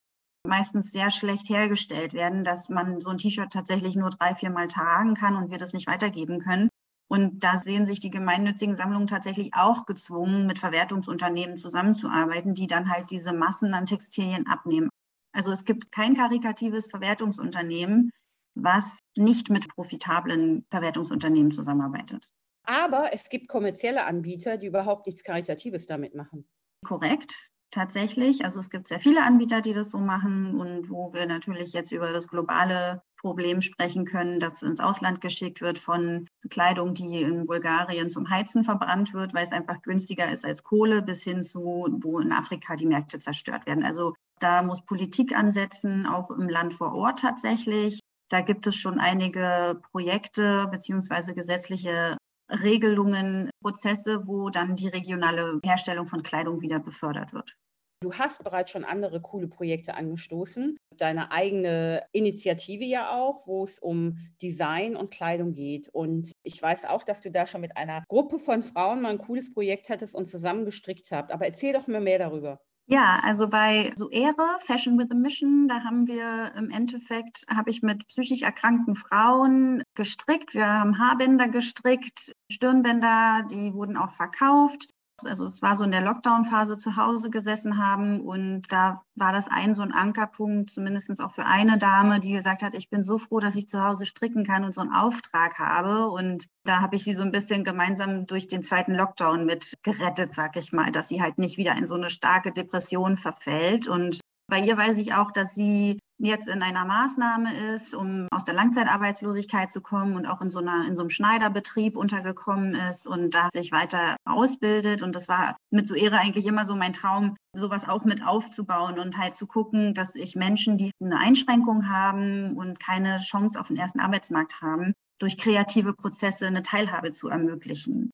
meistens 0.45 0.91
sehr 0.91 1.09
schlecht 1.09 1.49
hergestellt 1.49 2.13
werden, 2.13 2.43
dass 2.43 2.69
man 2.69 2.99
so 2.99 3.09
ein 3.09 3.17
T-Shirt 3.17 3.51
tatsächlich 3.51 3.95
nur 3.95 4.11
drei, 4.11 4.35
vier 4.35 4.51
Mal 4.51 4.67
tragen 4.67 5.15
kann 5.15 5.35
und 5.35 5.49
wir 5.49 5.57
das 5.57 5.73
nicht 5.73 5.87
weitergeben 5.87 6.39
können. 6.39 6.69
Und 7.09 7.43
da 7.43 7.57
sehen 7.57 7.85
sich 7.85 7.99
die 7.99 8.11
gemeinnützigen 8.11 8.75
Sammlungen 8.75 9.07
tatsächlich 9.07 9.53
auch 9.53 9.85
gezwungen, 9.85 10.45
mit 10.45 10.59
Verwertungsunternehmen 10.59 11.57
zusammenzuarbeiten, 11.57 12.53
die 12.53 12.67
dann 12.67 12.89
halt 12.89 13.11
diese 13.11 13.33
Massen 13.33 13.73
an 13.73 13.85
Textilien 13.85 14.47
abnehmen. 14.47 14.89
Also 15.33 15.51
es 15.51 15.65
gibt 15.65 15.91
kein 15.91 16.15
karikatives 16.15 16.87
Verwertungsunternehmen, 16.87 18.11
was 18.55 18.99
nicht 19.17 19.49
mit 19.49 19.67
profitablen 19.69 20.65
Verwertungsunternehmen 20.69 21.51
zusammenarbeitet. 21.51 22.31
Aber 22.63 23.09
es 23.13 23.29
gibt 23.29 23.47
kommerzielle 23.47 24.05
Anbieter, 24.05 24.57
die 24.57 24.67
überhaupt 24.67 25.07
nichts 25.07 25.23
Karitatives 25.23 25.87
damit 25.87 26.15
machen. 26.15 26.47
Korrekt, 26.85 27.51
tatsächlich. 27.71 28.43
Also 28.43 28.59
es 28.59 28.69
gibt 28.69 28.87
sehr 28.87 28.99
viele 28.99 29.23
Anbieter, 29.23 29.61
die 29.61 29.73
das 29.73 29.89
so 29.89 29.97
machen 29.97 30.59
und 30.59 30.89
wo 30.89 31.13
wir 31.13 31.25
natürlich 31.25 31.73
jetzt 31.73 31.91
über 31.91 32.11
das 32.11 32.27
globale 32.27 33.01
Problem 33.17 33.61
sprechen 33.61 34.05
können, 34.05 34.39
dass 34.39 34.61
ins 34.61 34.79
Ausland 34.79 35.21
geschickt 35.21 35.61
wird 35.61 35.79
von 35.79 36.27
Kleidung, 36.49 36.93
die 36.93 37.21
in 37.21 37.45
Bulgarien 37.45 38.09
zum 38.09 38.29
Heizen 38.29 38.63
verbrannt 38.63 39.13
wird, 39.13 39.33
weil 39.33 39.45
es 39.45 39.51
einfach 39.51 39.81
günstiger 39.81 40.31
ist 40.31 40.45
als 40.45 40.63
Kohle, 40.63 41.01
bis 41.01 41.23
hin 41.23 41.43
zu, 41.43 41.87
wo 42.01 42.19
in 42.19 42.31
Afrika 42.31 42.75
die 42.75 42.87
Märkte 42.87 43.19
zerstört 43.19 43.65
werden. 43.65 43.83
Also 43.83 44.15
da 44.39 44.63
muss 44.63 44.83
Politik 44.85 45.35
ansetzen, 45.35 46.05
auch 46.07 46.31
im 46.31 46.49
Land 46.49 46.73
vor 46.73 46.93
Ort 46.93 47.19
tatsächlich. 47.19 47.99
Da 48.31 48.39
gibt 48.39 48.65
es 48.65 48.77
schon 48.77 48.97
einige 48.97 49.81
Projekte 49.91 50.67
beziehungsweise 50.71 51.35
gesetzliche 51.35 52.15
Regelungen, 52.49 53.49
Prozesse, 53.61 54.25
wo 54.25 54.49
dann 54.49 54.77
die 54.77 54.87
regionale 54.87 55.59
Herstellung 55.65 56.07
von 56.07 56.23
Kleidung 56.23 56.61
wieder 56.61 56.79
befördert 56.79 57.33
wird. 57.33 57.57
Du 58.01 58.13
hast 58.13 58.43
bereits 58.43 58.71
schon 58.71 58.85
andere 58.85 59.21
coole 59.21 59.49
Projekte 59.49 59.95
angestoßen, 59.95 60.77
deine 60.97 61.31
eigene 61.33 62.03
Initiative 62.13 62.85
ja 62.85 63.11
auch, 63.11 63.45
wo 63.47 63.65
es 63.65 63.79
um 63.79 64.17
Design 64.41 64.95
und 64.95 65.11
Kleidung 65.11 65.51
geht. 65.51 65.89
Und 65.89 66.31
ich 66.43 66.59
weiß 66.59 66.85
auch, 66.85 67.03
dass 67.03 67.21
du 67.21 67.31
da 67.31 67.45
schon 67.45 67.61
mit 67.61 67.75
einer 67.75 68.03
Gruppe 68.07 68.39
von 68.39 68.63
Frauen 68.63 69.01
mal 69.01 69.11
ein 69.11 69.17
cooles 69.17 69.53
Projekt 69.53 69.89
hattest 69.89 70.15
und 70.15 70.25
zusammen 70.25 70.63
gestrickt 70.63 71.11
habt. 71.11 71.31
Aber 71.31 71.45
erzähl 71.45 71.73
doch 71.73 71.87
mir 71.87 71.99
mehr 71.99 72.17
darüber. 72.17 72.61
Ja, 72.87 73.19
also 73.23 73.47
bei 73.47 73.93
Suere, 73.95 74.59
Fashion 74.59 74.97
with 74.97 75.11
a 75.11 75.15
Mission, 75.15 75.67
da 75.67 75.83
haben 75.83 76.07
wir 76.07 76.53
im 76.55 76.69
Endeffekt, 76.69 77.45
habe 77.49 77.69
ich 77.69 77.81
mit 77.81 78.05
psychisch 78.07 78.41
erkrankten 78.41 78.95
Frauen 78.95 79.83
gestrickt. 79.95 80.53
Wir 80.53 80.67
haben 80.67 80.99
Haarbänder 80.99 81.47
gestrickt, 81.47 82.35
Stirnbänder, 82.51 83.47
die 83.49 83.73
wurden 83.73 83.95
auch 83.95 84.11
verkauft. 84.11 84.89
Also 85.25 85.45
es 85.45 85.61
war 85.61 85.75
so 85.75 85.83
in 85.83 85.91
der 85.91 86.01
Lockdown-Phase 86.01 86.77
zu 86.77 86.95
Hause 86.95 87.29
gesessen 87.29 87.77
haben 87.77 88.21
und 88.21 88.71
da 88.71 89.03
war 89.15 89.31
das 89.31 89.47
ein 89.47 89.73
so 89.73 89.81
ein 89.81 89.91
Ankerpunkt, 89.91 90.71
zumindest 90.71 91.21
auch 91.21 91.33
für 91.33 91.45
eine 91.45 91.77
Dame, 91.77 92.19
die 92.19 92.31
gesagt 92.31 92.63
hat, 92.63 92.73
ich 92.73 92.89
bin 92.89 93.03
so 93.03 93.17
froh, 93.17 93.39
dass 93.39 93.55
ich 93.55 93.67
zu 93.67 93.83
Hause 93.83 94.05
stricken 94.05 94.45
kann 94.45 94.63
und 94.63 94.73
so 94.73 94.81
einen 94.81 94.93
Auftrag 94.93 95.59
habe. 95.59 96.09
Und 96.09 96.47
da 96.63 96.81
habe 96.81 96.95
ich 96.95 97.03
sie 97.03 97.13
so 97.13 97.21
ein 97.21 97.31
bisschen 97.31 97.63
gemeinsam 97.63 98.27
durch 98.27 98.47
den 98.47 98.63
zweiten 98.63 98.93
Lockdown 98.93 99.45
mit 99.45 99.73
gerettet, 99.83 100.33
sag 100.33 100.55
ich 100.57 100.71
mal, 100.71 100.91
dass 100.91 101.07
sie 101.07 101.21
halt 101.21 101.37
nicht 101.37 101.57
wieder 101.57 101.75
in 101.75 101.87
so 101.87 101.95
eine 101.95 102.09
starke 102.09 102.51
Depression 102.51 103.17
verfällt. 103.17 103.87
Und 103.87 104.19
bei 104.47 104.59
ihr 104.59 104.77
weiß 104.77 104.97
ich 104.97 105.13
auch, 105.13 105.31
dass 105.31 105.53
sie 105.55 105.99
jetzt 106.21 106.47
in 106.47 106.61
einer 106.61 106.85
Maßnahme 106.85 107.53
ist, 107.73 107.95
um 107.95 108.27
aus 108.31 108.43
der 108.43 108.53
Langzeitarbeitslosigkeit 108.53 109.71
zu 109.71 109.81
kommen 109.81 110.15
und 110.15 110.25
auch 110.25 110.41
in 110.41 110.49
so, 110.49 110.59
einer, 110.59 110.87
in 110.87 110.95
so 110.95 111.03
einem 111.03 111.09
Schneiderbetrieb 111.09 111.97
untergekommen 111.97 112.75
ist 112.75 113.07
und 113.07 113.33
da 113.33 113.49
sich 113.51 113.71
weiter 113.71 114.17
ausbildet. 114.25 115.01
Und 115.01 115.15
das 115.15 115.27
war 115.27 115.57
mit 115.71 115.87
so 115.87 115.95
Ehre 115.95 116.19
eigentlich 116.19 116.45
immer 116.45 116.65
so 116.65 116.75
mein 116.75 116.93
Traum, 116.93 117.35
sowas 117.53 117.87
auch 117.87 118.05
mit 118.05 118.25
aufzubauen 118.25 118.99
und 118.99 119.17
halt 119.17 119.35
zu 119.35 119.47
gucken, 119.47 119.93
dass 119.93 120.15
ich 120.15 120.35
Menschen, 120.35 120.77
die 120.77 120.91
eine 121.01 121.17
Einschränkung 121.17 121.89
haben 121.89 122.55
und 122.55 122.79
keine 122.79 123.17
Chance 123.17 123.59
auf 123.59 123.67
den 123.67 123.77
ersten 123.77 123.99
Arbeitsmarkt 123.99 124.61
haben, 124.61 124.93
durch 125.19 125.37
kreative 125.37 125.93
Prozesse 125.93 126.47
eine 126.47 126.61
Teilhabe 126.61 127.11
zu 127.11 127.27
ermöglichen. 127.27 128.11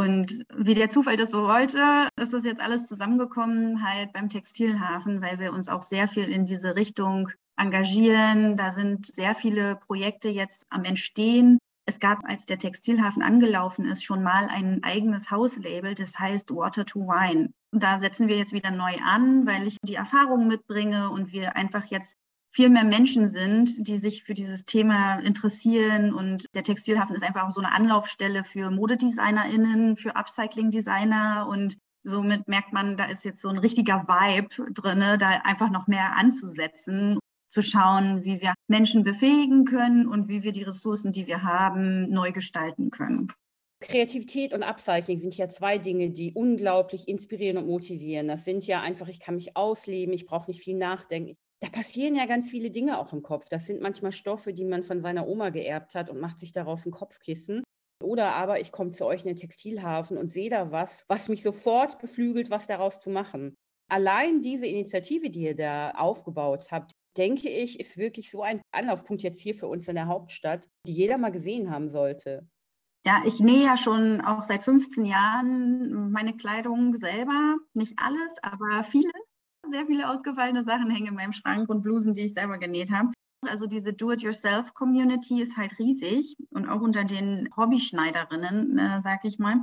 Und 0.00 0.46
wie 0.56 0.72
der 0.72 0.88
Zufall 0.88 1.16
das 1.16 1.30
so 1.30 1.42
wollte, 1.42 2.08
ist 2.16 2.32
das 2.32 2.44
jetzt 2.44 2.62
alles 2.62 2.86
zusammengekommen 2.86 3.86
halt 3.86 4.14
beim 4.14 4.30
Textilhafen, 4.30 5.20
weil 5.20 5.38
wir 5.38 5.52
uns 5.52 5.68
auch 5.68 5.82
sehr 5.82 6.08
viel 6.08 6.24
in 6.24 6.46
diese 6.46 6.74
Richtung 6.74 7.28
engagieren. 7.58 8.56
Da 8.56 8.72
sind 8.72 9.14
sehr 9.14 9.34
viele 9.34 9.76
Projekte 9.76 10.30
jetzt 10.30 10.64
am 10.70 10.84
Entstehen. 10.84 11.58
Es 11.84 11.98
gab, 11.98 12.24
als 12.24 12.46
der 12.46 12.58
Textilhafen 12.58 13.22
angelaufen 13.22 13.84
ist, 13.84 14.02
schon 14.02 14.22
mal 14.22 14.48
ein 14.48 14.82
eigenes 14.84 15.30
Hauslabel, 15.30 15.94
das 15.94 16.18
heißt 16.18 16.50
Water 16.50 16.86
to 16.86 17.00
Wine. 17.00 17.50
Und 17.70 17.82
da 17.82 17.98
setzen 17.98 18.26
wir 18.26 18.38
jetzt 18.38 18.54
wieder 18.54 18.70
neu 18.70 18.96
an, 19.04 19.46
weil 19.46 19.66
ich 19.66 19.76
die 19.84 19.96
Erfahrung 19.96 20.48
mitbringe 20.48 21.10
und 21.10 21.32
wir 21.32 21.56
einfach 21.56 21.84
jetzt 21.84 22.16
viel 22.52 22.68
mehr 22.68 22.84
Menschen 22.84 23.28
sind, 23.28 23.86
die 23.86 23.98
sich 23.98 24.24
für 24.24 24.34
dieses 24.34 24.64
Thema 24.64 25.20
interessieren. 25.20 26.12
Und 26.12 26.46
der 26.54 26.64
Textilhafen 26.64 27.14
ist 27.14 27.22
einfach 27.22 27.46
auch 27.46 27.50
so 27.50 27.60
eine 27.60 27.72
Anlaufstelle 27.72 28.44
für 28.44 28.70
ModedesignerInnen, 28.70 29.96
für 29.96 30.16
Upcycling-Designer. 30.16 31.46
Und 31.48 31.76
somit 32.02 32.48
merkt 32.48 32.72
man, 32.72 32.96
da 32.96 33.04
ist 33.06 33.24
jetzt 33.24 33.42
so 33.42 33.48
ein 33.48 33.58
richtiger 33.58 34.04
Vibe 34.08 34.72
drin, 34.72 35.00
da 35.18 35.28
einfach 35.44 35.70
noch 35.70 35.86
mehr 35.86 36.16
anzusetzen, 36.16 37.18
zu 37.48 37.62
schauen, 37.62 38.24
wie 38.24 38.40
wir 38.40 38.54
Menschen 38.68 39.02
befähigen 39.02 39.64
können 39.64 40.06
und 40.06 40.28
wie 40.28 40.42
wir 40.42 40.52
die 40.52 40.62
Ressourcen, 40.62 41.12
die 41.12 41.26
wir 41.26 41.42
haben, 41.42 42.08
neu 42.10 42.32
gestalten 42.32 42.90
können. 42.90 43.28
Kreativität 43.80 44.52
und 44.52 44.62
Upcycling 44.62 45.18
sind 45.18 45.36
ja 45.36 45.48
zwei 45.48 45.78
Dinge, 45.78 46.10
die 46.10 46.32
unglaublich 46.34 47.08
inspirieren 47.08 47.56
und 47.56 47.66
motivieren. 47.66 48.28
Das 48.28 48.44
sind 48.44 48.66
ja 48.66 48.82
einfach, 48.82 49.08
ich 49.08 49.20
kann 49.20 49.36
mich 49.36 49.56
ausleben, 49.56 50.12
ich 50.12 50.26
brauche 50.26 50.50
nicht 50.50 50.62
viel 50.62 50.76
nachdenken, 50.76 51.34
da 51.60 51.68
passieren 51.68 52.14
ja 52.14 52.26
ganz 52.26 52.48
viele 52.48 52.70
Dinge 52.70 52.98
auch 52.98 53.12
im 53.12 53.22
Kopf. 53.22 53.48
Das 53.48 53.66
sind 53.66 53.80
manchmal 53.80 54.12
Stoffe, 54.12 54.52
die 54.52 54.64
man 54.64 54.82
von 54.82 55.00
seiner 55.00 55.28
Oma 55.28 55.50
geerbt 55.50 55.94
hat 55.94 56.08
und 56.08 56.20
macht 56.20 56.38
sich 56.38 56.52
daraus 56.52 56.86
ein 56.86 56.92
Kopfkissen. 56.92 57.62
Oder 58.02 58.34
aber 58.34 58.60
ich 58.60 58.72
komme 58.72 58.90
zu 58.90 59.04
euch 59.04 59.22
in 59.22 59.28
den 59.28 59.36
Textilhafen 59.36 60.16
und 60.16 60.28
sehe 60.28 60.48
da 60.48 60.72
was, 60.72 61.04
was 61.06 61.28
mich 61.28 61.42
sofort 61.42 61.98
beflügelt, 61.98 62.50
was 62.50 62.66
daraus 62.66 62.98
zu 63.00 63.10
machen. 63.10 63.54
Allein 63.90 64.40
diese 64.40 64.66
Initiative, 64.66 65.28
die 65.28 65.42
ihr 65.42 65.56
da 65.56 65.90
aufgebaut 65.90 66.68
habt, 66.70 66.92
denke 67.18 67.50
ich, 67.50 67.78
ist 67.78 67.98
wirklich 67.98 68.30
so 68.30 68.42
ein 68.42 68.62
Anlaufpunkt 68.72 69.22
jetzt 69.22 69.40
hier 69.40 69.54
für 69.54 69.66
uns 69.66 69.88
in 69.88 69.96
der 69.96 70.06
Hauptstadt, 70.06 70.66
die 70.86 70.92
jeder 70.92 71.18
mal 71.18 71.32
gesehen 71.32 71.70
haben 71.70 71.90
sollte. 71.90 72.48
Ja, 73.04 73.22
ich 73.26 73.40
nähe 73.40 73.64
ja 73.64 73.76
schon 73.76 74.20
auch 74.20 74.42
seit 74.42 74.62
15 74.62 75.04
Jahren 75.04 76.10
meine 76.10 76.36
Kleidung 76.36 76.94
selber. 76.96 77.56
Nicht 77.74 77.94
alles, 77.96 78.32
aber 78.42 78.82
vieles 78.82 79.12
sehr 79.70 79.86
viele 79.86 80.08
ausgefallene 80.08 80.64
Sachen 80.64 80.90
hängen 80.90 81.08
in 81.08 81.14
meinem 81.14 81.32
Schrank 81.32 81.68
und 81.68 81.82
Blusen, 81.82 82.14
die 82.14 82.22
ich 82.22 82.34
selber 82.34 82.58
genäht 82.58 82.90
habe. 82.90 83.12
Also 83.46 83.66
diese 83.66 83.92
Do-it-yourself-Community 83.92 85.40
ist 85.40 85.56
halt 85.56 85.78
riesig 85.78 86.36
und 86.50 86.68
auch 86.68 86.80
unter 86.80 87.04
den 87.04 87.48
Hobbyschneiderinnen, 87.56 88.78
äh, 88.78 89.00
sag 89.02 89.24
ich 89.24 89.38
mal. 89.38 89.62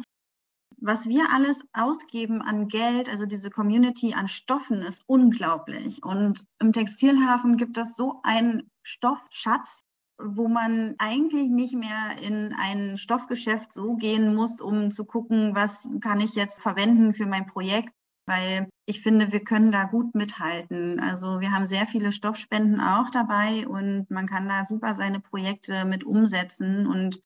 Was 0.80 1.08
wir 1.08 1.32
alles 1.32 1.64
ausgeben 1.74 2.42
an 2.42 2.68
Geld, 2.68 3.10
also 3.10 3.26
diese 3.26 3.50
Community 3.50 4.14
an 4.14 4.28
Stoffen, 4.28 4.82
ist 4.82 5.04
unglaublich. 5.08 6.04
Und 6.04 6.46
im 6.60 6.72
Textilhafen 6.72 7.58
gibt 7.58 7.78
es 7.78 7.96
so 7.96 8.20
einen 8.24 8.70
Stoffschatz, 8.84 9.82
wo 10.20 10.48
man 10.48 10.96
eigentlich 10.98 11.50
nicht 11.50 11.76
mehr 11.76 12.18
in 12.22 12.54
ein 12.54 12.98
Stoffgeschäft 12.98 13.72
so 13.72 13.96
gehen 13.96 14.36
muss, 14.36 14.62
um 14.62 14.92
zu 14.92 15.06
gucken, 15.06 15.56
was 15.56 15.88
kann 16.02 16.20
ich 16.20 16.36
jetzt 16.36 16.62
verwenden 16.62 17.14
für 17.14 17.26
mein 17.26 17.46
Projekt, 17.46 17.94
weil 18.28 18.70
ich 18.86 19.02
finde, 19.02 19.32
wir 19.32 19.44
können 19.44 19.72
da 19.72 19.86
gut 19.86 20.14
mithalten. 20.14 21.00
Also 21.00 21.40
wir 21.40 21.52
haben 21.52 21.66
sehr 21.66 21.88
viele 21.88 22.12
Stoffspenden 22.12 22.80
auch 22.80 23.10
dabei 23.10 23.68
und 23.68 24.10
man 24.12 24.28
kann 24.28 24.48
da 24.48 24.66
super 24.66 24.94
seine 24.94 25.20
Projekte 25.20 25.86
mit 25.86 26.04
umsetzen. 26.04 26.86
Und 26.86 27.22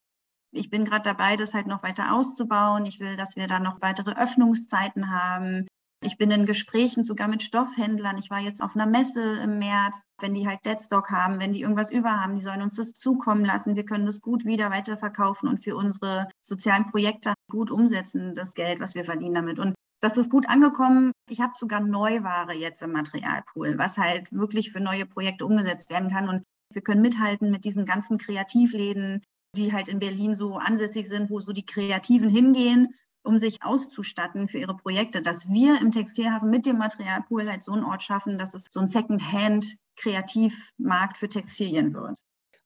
ich 0.51 0.69
bin 0.69 0.85
gerade 0.85 1.03
dabei, 1.03 1.35
das 1.35 1.53
halt 1.53 1.67
noch 1.67 1.83
weiter 1.83 2.13
auszubauen. 2.13 2.85
Ich 2.85 2.99
will, 2.99 3.15
dass 3.15 3.35
wir 3.35 3.47
da 3.47 3.59
noch 3.59 3.81
weitere 3.81 4.11
Öffnungszeiten 4.11 5.09
haben. 5.09 5.67
Ich 6.03 6.17
bin 6.17 6.31
in 6.31 6.47
Gesprächen 6.47 7.03
sogar 7.03 7.27
mit 7.27 7.43
Stoffhändlern. 7.43 8.17
Ich 8.17 8.31
war 8.31 8.39
jetzt 8.39 8.61
auf 8.61 8.75
einer 8.75 8.87
Messe 8.87 9.39
im 9.39 9.59
März. 9.59 10.01
Wenn 10.19 10.33
die 10.33 10.47
halt 10.47 10.65
Deadstock 10.65 11.11
haben, 11.11 11.39
wenn 11.39 11.53
die 11.53 11.61
irgendwas 11.61 11.91
über 11.91 12.19
haben, 12.19 12.33
die 12.33 12.41
sollen 12.41 12.63
uns 12.63 12.75
das 12.75 12.93
zukommen 12.93 13.45
lassen. 13.45 13.75
Wir 13.75 13.85
können 13.85 14.07
das 14.07 14.19
gut 14.21 14.45
wieder 14.45 14.71
weiterverkaufen 14.71 15.47
und 15.47 15.63
für 15.63 15.75
unsere 15.75 16.27
sozialen 16.41 16.85
Projekte 16.85 17.33
gut 17.49 17.69
umsetzen, 17.69 18.33
das 18.33 18.53
Geld, 18.55 18.79
was 18.79 18.95
wir 18.95 19.03
verdienen 19.03 19.35
damit. 19.35 19.59
Und 19.59 19.75
das 20.01 20.17
ist 20.17 20.29
gut 20.29 20.49
angekommen. 20.49 21.13
Ich 21.29 21.39
habe 21.39 21.53
sogar 21.55 21.79
Neuware 21.79 22.53
jetzt 22.53 22.81
im 22.81 22.91
Materialpool, 22.91 23.77
was 23.77 23.97
halt 23.97 24.31
wirklich 24.31 24.71
für 24.71 24.79
neue 24.79 25.05
Projekte 25.05 25.45
umgesetzt 25.45 25.89
werden 25.89 26.09
kann. 26.09 26.27
Und 26.27 26.43
wir 26.73 26.81
können 26.81 27.01
mithalten 27.01 27.51
mit 27.51 27.65
diesen 27.65 27.85
ganzen 27.85 28.17
Kreativläden, 28.17 29.21
die 29.55 29.73
halt 29.73 29.87
in 29.87 29.99
Berlin 29.99 30.33
so 30.33 30.57
ansässig 30.57 31.07
sind, 31.07 31.29
wo 31.29 31.39
so 31.39 31.53
die 31.53 31.65
Kreativen 31.65 32.29
hingehen, 32.29 32.95
um 33.23 33.37
sich 33.37 33.63
auszustatten 33.63 34.47
für 34.47 34.57
ihre 34.57 34.75
Projekte, 34.75 35.21
dass 35.21 35.47
wir 35.47 35.79
im 35.79 35.91
Textilhafen 35.91 36.49
mit 36.49 36.65
dem 36.65 36.79
Materialpool 36.79 37.47
halt 37.47 37.61
so 37.61 37.73
einen 37.73 37.83
Ort 37.83 38.01
schaffen, 38.01 38.39
dass 38.39 38.55
es 38.55 38.69
so 38.71 38.79
ein 38.79 38.87
Second-Hand-Kreativmarkt 38.87 41.17
für 41.17 41.29
Textilien 41.29 41.93
wird. 41.93 42.19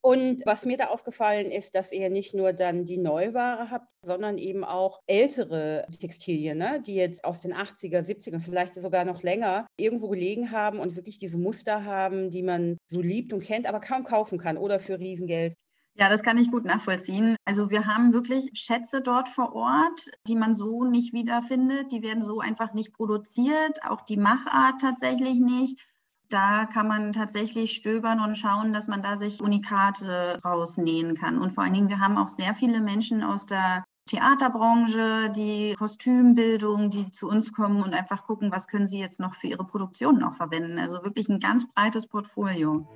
Und 0.06 0.46
was 0.46 0.64
mir 0.64 0.76
da 0.76 0.86
aufgefallen 0.86 1.50
ist, 1.50 1.74
dass 1.74 1.90
ihr 1.90 2.10
nicht 2.10 2.32
nur 2.32 2.52
dann 2.52 2.84
die 2.84 2.96
Neuware 2.96 3.72
habt, 3.72 3.88
sondern 4.02 4.38
eben 4.38 4.62
auch 4.62 5.00
ältere 5.08 5.84
Textilien, 6.00 6.58
ne? 6.58 6.80
die 6.80 6.94
jetzt 6.94 7.24
aus 7.24 7.40
den 7.40 7.52
80er, 7.52 8.06
70er, 8.06 8.38
vielleicht 8.38 8.76
sogar 8.76 9.04
noch 9.04 9.24
länger 9.24 9.66
irgendwo 9.76 10.08
gelegen 10.08 10.52
haben 10.52 10.78
und 10.78 10.94
wirklich 10.94 11.18
diese 11.18 11.38
Muster 11.38 11.84
haben, 11.84 12.30
die 12.30 12.44
man 12.44 12.76
so 12.86 13.00
liebt 13.00 13.32
und 13.32 13.42
kennt, 13.42 13.66
aber 13.66 13.80
kaum 13.80 14.04
kaufen 14.04 14.38
kann 14.38 14.58
oder 14.58 14.78
für 14.78 15.00
Riesengeld. 15.00 15.54
Ja, 15.96 16.08
das 16.08 16.22
kann 16.22 16.38
ich 16.38 16.52
gut 16.52 16.64
nachvollziehen. 16.64 17.34
Also 17.44 17.70
wir 17.70 17.86
haben 17.86 18.12
wirklich 18.12 18.50
Schätze 18.52 19.00
dort 19.00 19.28
vor 19.28 19.56
Ort, 19.56 20.08
die 20.28 20.36
man 20.36 20.54
so 20.54 20.84
nicht 20.84 21.14
wiederfindet. 21.14 21.90
Die 21.90 22.02
werden 22.02 22.22
so 22.22 22.38
einfach 22.38 22.74
nicht 22.74 22.92
produziert, 22.92 23.82
auch 23.82 24.02
die 24.02 24.18
Machart 24.18 24.80
tatsächlich 24.80 25.40
nicht 25.40 25.80
da 26.28 26.66
kann 26.66 26.88
man 26.88 27.12
tatsächlich 27.12 27.72
stöbern 27.72 28.20
und 28.20 28.36
schauen, 28.36 28.72
dass 28.72 28.88
man 28.88 29.02
da 29.02 29.16
sich 29.16 29.40
Unikate 29.40 30.40
rausnähen 30.44 31.14
kann. 31.14 31.38
Und 31.38 31.52
vor 31.52 31.64
allen 31.64 31.74
Dingen, 31.74 31.88
wir 31.88 32.00
haben 32.00 32.18
auch 32.18 32.28
sehr 32.28 32.54
viele 32.54 32.80
Menschen 32.80 33.22
aus 33.22 33.46
der 33.46 33.84
Theaterbranche, 34.06 35.30
die 35.30 35.74
Kostümbildung, 35.76 36.90
die 36.90 37.10
zu 37.10 37.28
uns 37.28 37.52
kommen 37.52 37.82
und 37.82 37.92
einfach 37.92 38.24
gucken, 38.24 38.52
was 38.52 38.68
können 38.68 38.86
sie 38.86 38.98
jetzt 38.98 39.18
noch 39.18 39.34
für 39.34 39.48
ihre 39.48 39.64
Produktion 39.64 40.18
noch 40.18 40.34
verwenden. 40.34 40.78
Also 40.78 41.02
wirklich 41.02 41.28
ein 41.28 41.40
ganz 41.40 41.66
breites 41.72 42.06
Portfolio. 42.06 42.86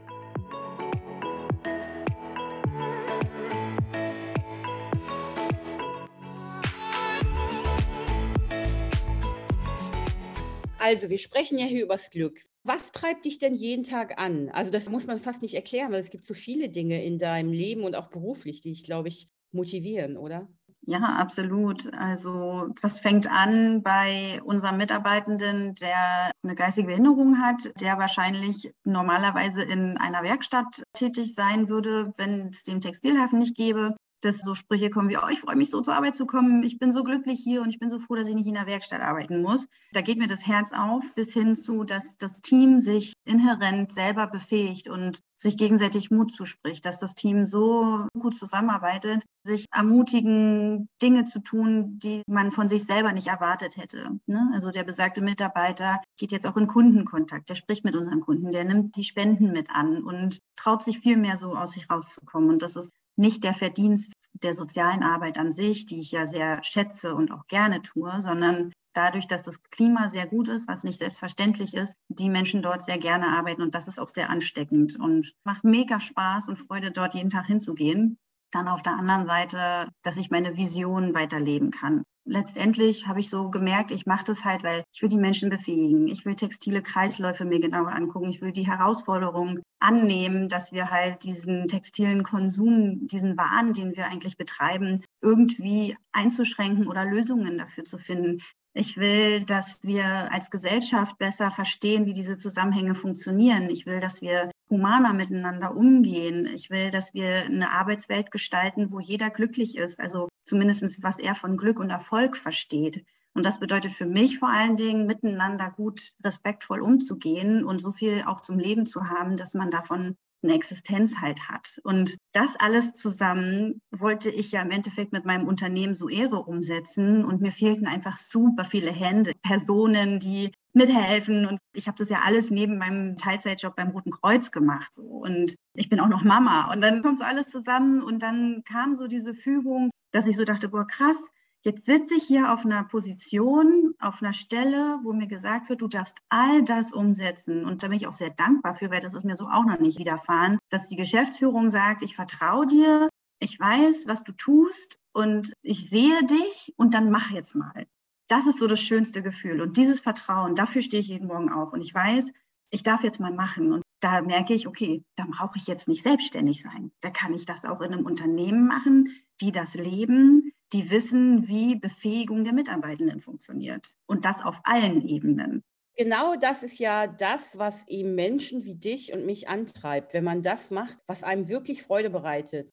Also, 10.79 11.11
wir 11.11 11.19
sprechen 11.19 11.59
ja 11.59 11.67
hier 11.67 11.85
übers 11.85 12.11
Glück. 12.11 12.50
Was 12.63 12.93
treibt 12.93 13.25
dich 13.25 13.39
denn 13.39 13.55
jeden 13.55 13.85
Tag 13.85 14.19
an? 14.19 14.51
Also, 14.51 14.71
das 14.71 14.91
muss 14.91 15.07
man 15.07 15.19
fast 15.19 15.43
nicht 15.43 15.55
erklären, 15.55 15.93
weil 15.93 16.01
es 16.01 16.11
gibt 16.11 16.27
so 16.27 16.35
viele 16.35 16.69
Dinge 16.69 17.03
in 17.03 17.19
deinem 17.19 17.53
Leben 17.53 17.85
und 17.85 17.97
auch 17.97 18.09
beruflich, 18.09 18.61
die 18.61 18.71
dich, 18.71 18.85
glaube 18.85 19.09
ich, 19.09 19.29
motivieren, 19.53 20.17
oder? 20.17 20.49
Ja, 20.83 21.01
absolut. 21.01 21.93
Also 21.93 22.69
das 22.81 23.01
fängt 23.01 23.31
an 23.31 23.83
bei 23.83 24.41
unserem 24.43 24.79
Mitarbeitenden, 24.79 25.75
der 25.75 26.31
eine 26.43 26.55
geistige 26.55 26.87
Behinderung 26.87 27.39
hat, 27.39 27.71
der 27.81 27.99
wahrscheinlich 27.99 28.73
normalerweise 28.85 29.63
in 29.63 29.99
einer 29.99 30.23
Werkstatt 30.23 30.83
tätig 30.95 31.35
sein 31.35 31.69
würde, 31.69 32.15
wenn 32.17 32.49
es 32.49 32.63
den 32.63 32.81
Textilhafen 32.81 33.39
nicht 33.39 33.57
gäbe 33.57 33.95
dass 34.21 34.41
so 34.41 34.55
Sprüche 34.55 34.91
kommen 34.91 35.09
wie, 35.09 35.17
oh, 35.17 35.29
ich 35.31 35.41
freue 35.41 35.57
mich 35.57 35.71
so 35.71 35.81
zur 35.81 35.95
Arbeit 35.95 36.15
zu 36.15 36.27
kommen, 36.27 36.63
ich 36.63 36.79
bin 36.79 36.93
so 36.93 37.05
glücklich 37.05 37.41
hier 37.43 37.63
und 37.63 37.71
ich 37.71 37.79
bin 37.79 37.91
so 37.91 37.99
froh, 37.99 38.15
dass 38.15 38.29
ich 38.29 38.35
nicht 38.35 38.47
in 38.47 38.55
der 38.55 38.67
Werkstatt 38.67 39.01
arbeiten 39.01 39.43
muss. 39.43 39.69
Da 39.93 40.01
geht 40.01 40.19
mir 40.19 40.27
das 40.27 40.47
Herz 40.47 40.73
auf, 40.73 41.05
bis 41.15 41.33
hin 41.33 41.55
zu, 41.55 41.85
dass 41.85 42.17
das 42.17 42.41
Team 42.41 42.81
sich 42.81 43.15
inhärent 43.25 43.93
selber 43.93 44.27
befähigt 44.27 44.89
und 44.89 45.21
sich 45.41 45.57
gegenseitig 45.57 46.11
Mut 46.11 46.35
zuspricht, 46.35 46.85
dass 46.85 47.01
das 47.01 47.15
Team 47.15 47.47
so 47.47 48.07
gut 48.19 48.37
zusammenarbeitet, 48.37 49.25
sich 49.43 49.67
ermutigen, 49.73 50.89
Dinge 51.01 51.25
zu 51.25 51.41
tun, 51.41 51.99
die 51.99 52.23
man 52.27 52.53
von 52.53 52.69
sich 52.69 52.85
selber 52.85 53.13
nicht 53.13 53.29
erwartet 53.29 53.79
hätte. 53.79 54.19
Ne? 54.27 54.51
Also 54.53 54.71
der 54.71 54.85
besagte 54.85 55.23
Mitarbeiter 55.23 56.01
geht 56.19 56.33
jetzt 56.33 56.47
auch 56.47 56.59
in 56.59 56.67
Kundenkontakt, 56.67 57.49
der 57.49 57.55
spricht 57.55 57.85
mit 57.85 57.97
unseren 57.97 58.21
Kunden, 58.21 58.53
der 58.53 58.65
nimmt 58.65 58.97
die 58.97 59.05
Spenden 59.05 59.51
mit 59.53 59.71
an 59.71 60.05
und 60.05 60.41
traut 60.57 60.83
sich 60.83 60.99
viel 60.99 61.17
mehr 61.17 61.39
so 61.39 61.57
aus 61.57 61.73
sich 61.73 61.89
rauszukommen. 61.89 62.51
Und 62.51 62.61
das 62.61 62.77
ist 62.77 62.93
nicht 63.17 63.45
der 63.45 63.55
Verdienst 63.55 64.15
der 64.33 64.55
sozialen 64.55 65.03
Arbeit 65.03 65.39
an 65.39 65.53
sich, 65.53 65.87
die 65.87 66.01
ich 66.01 66.13
ja 66.13 66.27
sehr 66.27 66.63
schätze 66.63 67.15
und 67.15 67.33
auch 67.33 67.47
gerne 67.47 67.83
tue, 67.83 68.23
sondern 68.23 68.73
dadurch, 68.95 69.27
dass 69.27 69.43
das 69.43 69.63
Klima 69.71 70.09
sehr 70.09 70.27
gut 70.27 70.49
ist, 70.49 70.69
was 70.69 70.85
nicht 70.85 70.99
selbstverständlich 70.99 71.75
ist, 71.75 71.95
die 72.09 72.31
Menschen 72.31 72.63
dort 72.63 72.83
sehr 72.83 72.99
gerne 72.99 73.29
arbeiten 73.29 73.63
und 73.63 73.75
das 73.75 73.89
ist 73.89 74.01
auch 74.01 74.09
sehr 74.09 74.31
ansteckend 74.31 74.99
und 74.99 75.33
macht 75.45 75.65
mega 75.65 76.01
Spaß 76.01 76.49
und 76.49 76.59
Freude, 76.59 76.91
dort 76.91 77.15
jeden 77.15 77.31
Tag 77.31 77.47
hinzugehen. 77.47 78.19
Dann 78.53 78.67
auf 78.67 78.83
der 78.83 78.95
anderen 78.95 79.27
Seite, 79.27 79.89
dass 80.03 80.17
ich 80.17 80.31
meine 80.31 80.57
Vision 80.57 81.15
weiterleben 81.15 81.71
kann 81.71 82.03
letztendlich 82.31 83.07
habe 83.07 83.21
ich 83.21 83.29
so 83.29 83.51
gemerkt, 83.51 83.91
ich 83.91 84.07
mache 84.07 84.25
das 84.25 84.45
halt, 84.45 84.63
weil 84.63 84.85
ich 84.93 85.03
will 85.03 85.09
die 85.09 85.19
Menschen 85.19 85.51
befähigen. 85.51 86.09
Ich 86.09 86.25
will 86.25 86.37
textile 86.37 86.83
Kreisläufe 86.83 87.45
mir 87.45 87.61
genauer 87.61 87.93
angucken. 87.93 88.31
Ich 88.31 88.41
will 88.41 88.53
die 88.53 88.67
Herausforderung 88.67 89.61
annehmen, 89.81 90.49
dass 90.49 90.73
wir 90.73 90.91
halt 90.91 91.25
diesen 91.25 91.67
textilen 91.67 92.23
Konsum, 92.23 93.07
diesen 93.09 93.37
Wahn, 93.37 93.73
den 93.73 93.97
wir 93.97 94.07
eigentlich 94.07 94.37
betreiben, 94.37 95.03
irgendwie 95.21 95.97
einzuschränken 96.13 96.87
oder 96.87 97.05
Lösungen 97.05 97.59
dafür 97.59 97.85
zu 97.85 97.99
finden. 97.99 98.41
Ich 98.73 98.97
will, 98.97 99.41
dass 99.41 99.83
wir 99.83 100.31
als 100.33 100.51
Gesellschaft 100.51 101.19
besser 101.19 101.51
verstehen, 101.51 102.07
wie 102.07 102.13
diese 102.13 102.37
Zusammenhänge 102.37 102.95
funktionieren. 102.95 103.69
Ich 103.69 103.85
will, 103.85 103.99
dass 103.99 104.23
wir 104.23 104.51
humaner 104.69 105.13
miteinander 105.13 105.75
umgehen. 105.75 106.47
Ich 106.47 106.71
will, 106.71 106.93
dass 106.93 107.13
wir 107.13 107.47
eine 107.47 107.73
Arbeitswelt 107.73 108.31
gestalten, 108.31 108.93
wo 108.93 109.01
jeder 109.01 109.31
glücklich 109.31 109.77
ist. 109.77 109.99
Also 109.99 110.29
zumindest 110.45 111.03
was 111.03 111.19
er 111.19 111.35
von 111.35 111.57
Glück 111.57 111.81
und 111.81 111.91
Erfolg 111.91 112.37
versteht. 112.37 113.05
Und 113.35 113.47
das 113.47 113.61
bedeutet 113.61 113.93
für 113.93 114.07
mich 114.07 114.39
vor 114.39 114.49
allen 114.49 114.77
Dingen, 114.77 115.07
miteinander 115.07 115.71
gut 115.71 116.13
respektvoll 116.25 116.81
umzugehen 116.81 117.65
und 117.65 117.81
so 117.81 117.93
viel 117.93 118.25
auch 118.27 118.41
zum 118.41 118.59
Leben 118.59 118.87
zu 118.87 119.09
haben, 119.09 119.37
dass 119.37 119.55
man 119.55 119.71
davon 119.71 120.17
eine 120.43 120.55
Existenz 120.55 121.19
halt 121.21 121.49
hat. 121.49 121.81
Und 121.85 122.17
das 122.33 122.57
alles 122.57 122.95
zusammen 122.95 123.81
wollte 123.91 124.31
ich 124.31 124.53
ja 124.53 124.63
im 124.63 124.71
Endeffekt 124.71 125.13
mit 125.13 125.25
meinem 125.25 125.47
Unternehmen 125.47 125.95
so 125.95 126.09
Ehre 126.09 126.37
umsetzen. 126.37 127.25
Und 127.25 127.41
mir 127.41 127.53
fehlten 127.53 127.87
einfach 127.87 128.17
super 128.17 128.65
viele 128.65 128.91
Hände, 128.91 129.33
Personen, 129.43 130.19
die 130.19 130.53
mithelfen. 130.73 131.47
Und 131.47 131.59
ich 131.75 131.89
habe 131.89 131.99
das 131.99 132.09
ja 132.09 132.21
alles 132.25 132.51
neben 132.51 132.79
meinem 132.79 133.17
Teilzeitjob 133.17 133.77
beim 133.77 133.91
Roten 133.91 134.11
Kreuz 134.11 134.51
gemacht. 134.51 134.95
So. 134.95 135.03
Und 135.03 135.55
ich 135.75 135.89
bin 135.89 136.01
auch 136.01 136.09
noch 136.09 136.25
Mama. 136.25 136.73
Und 136.73 136.81
dann 136.81 137.03
kommt 137.03 137.19
so 137.19 137.25
alles 137.25 137.51
zusammen 137.51 138.03
und 138.03 138.23
dann 138.23 138.63
kam 138.65 138.95
so 138.95 139.07
diese 139.07 139.35
Fügung, 139.35 139.91
dass 140.13 140.27
ich 140.27 140.37
so 140.37 140.45
dachte, 140.45 140.69
boah, 140.69 140.87
krass, 140.87 141.25
Jetzt 141.63 141.85
sitze 141.85 142.15
ich 142.15 142.25
hier 142.25 142.53
auf 142.53 142.65
einer 142.65 142.85
Position, 142.85 143.95
auf 143.99 144.23
einer 144.23 144.33
Stelle, 144.33 144.99
wo 145.03 145.13
mir 145.13 145.27
gesagt 145.27 145.69
wird, 145.69 145.83
du 145.83 145.89
darfst 145.89 146.17
all 146.31 146.63
das 146.63 146.91
umsetzen. 146.91 147.67
Und 147.67 147.83
da 147.83 147.89
bin 147.89 147.99
ich 147.99 148.07
auch 148.07 148.15
sehr 148.15 148.31
dankbar 148.31 148.75
für, 148.75 148.91
weil 148.91 149.01
das 149.01 149.13
ist 149.13 149.27
mir 149.27 149.37
so 149.37 149.47
auch 149.47 149.67
noch 149.67 149.79
nicht 149.79 149.99
widerfahren, 149.99 150.59
dass 150.71 150.89
die 150.89 150.97
Geschäftsführung 150.97 151.69
sagt, 151.69 152.01
ich 152.03 152.17
vertraue 152.17 152.67
dir, 152.67 153.11
ich 153.41 153.61
weiß, 153.61 154.07
was 154.07 154.25
du 154.25 154.33
tust 154.33 154.99
und 155.13 155.53
ich 155.61 155.91
sehe 155.91 156.25
dich 156.25 156.73
und 156.77 156.95
dann 156.95 157.11
mach 157.11 157.31
jetzt 157.31 157.55
mal. 157.55 157.87
Das 158.29 158.47
ist 158.47 158.59
so 158.59 158.67
das 158.67 158.81
schönste 158.81 159.23
Gefühl. 159.23 159.61
Und 159.61 159.77
dieses 159.77 160.01
Vertrauen, 160.01 160.55
dafür 160.55 160.81
stehe 160.81 161.01
ich 161.01 161.09
jeden 161.09 161.27
Morgen 161.27 161.51
auf. 161.51 161.75
Und 161.75 161.83
ich 161.83 161.93
weiß, 161.93 162.33
ich 162.71 162.83
darf 162.83 163.03
jetzt 163.03 163.21
mal 163.21 163.33
machen. 163.33 163.73
Und 163.73 163.83
da 164.01 164.23
merke 164.23 164.55
ich, 164.55 164.67
okay, 164.67 165.05
da 165.17 165.27
brauche 165.29 165.59
ich 165.59 165.67
jetzt 165.67 165.89
nicht 165.89 166.05
selbstständig 166.05 166.63
sein. 166.63 166.91
Da 167.01 167.11
kann 167.11 167.35
ich 167.35 167.45
das 167.45 167.67
auch 167.67 167.83
in 167.83 167.93
einem 167.93 168.07
Unternehmen 168.07 168.67
machen, 168.67 169.09
die 169.41 169.53
das 169.53 169.75
leben, 169.75 170.50
die 170.73 170.91
wissen, 170.91 171.49
wie 171.49 171.75
Befähigung 171.75 172.45
der 172.45 172.53
Mitarbeitenden 172.53 173.21
funktioniert. 173.21 173.95
Und 174.07 174.25
das 174.25 174.43
auf 174.43 174.61
allen 174.65 175.07
Ebenen. 175.07 175.63
Genau 175.97 176.37
das 176.37 176.63
ist 176.63 176.79
ja 176.79 177.07
das, 177.07 177.59
was 177.59 177.87
eben 177.89 178.15
Menschen 178.15 178.65
wie 178.65 178.77
dich 178.77 179.13
und 179.13 179.27
mich 179.27 179.49
antreibt, 179.49 180.15
wenn 180.15 180.25
man 180.25 180.43
das 180.43 180.71
macht, 180.71 180.99
was 181.07 181.23
einem 181.23 181.49
wirklich 181.49 181.83
Freude 181.83 182.11
bereitet. 182.11 182.73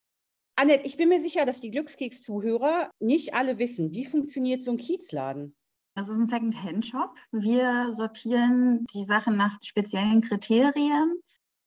Annette, 0.56 0.88
ich 0.88 0.98
bin 0.98 1.10
mir 1.10 1.22
sicher, 1.22 1.46
dass 1.46 1.60
die 1.60 1.72
Glückskeks-Zuhörer 1.72 2.90
nicht 3.00 3.34
alle 3.34 3.60
wissen, 3.60 3.94
wie 3.94 4.06
funktioniert 4.06 4.64
so 4.64 4.72
ein 4.72 4.78
Kiezladen? 4.78 5.56
Das 5.96 6.10
ist 6.10 6.16
ein 6.16 6.28
Second-Hand-Shop. 6.28 7.16
Wir 7.32 7.94
sortieren 7.94 8.86
die 8.94 9.06
Sachen 9.06 9.36
nach 9.36 9.58
speziellen 9.62 10.22
Kriterien. 10.22 11.20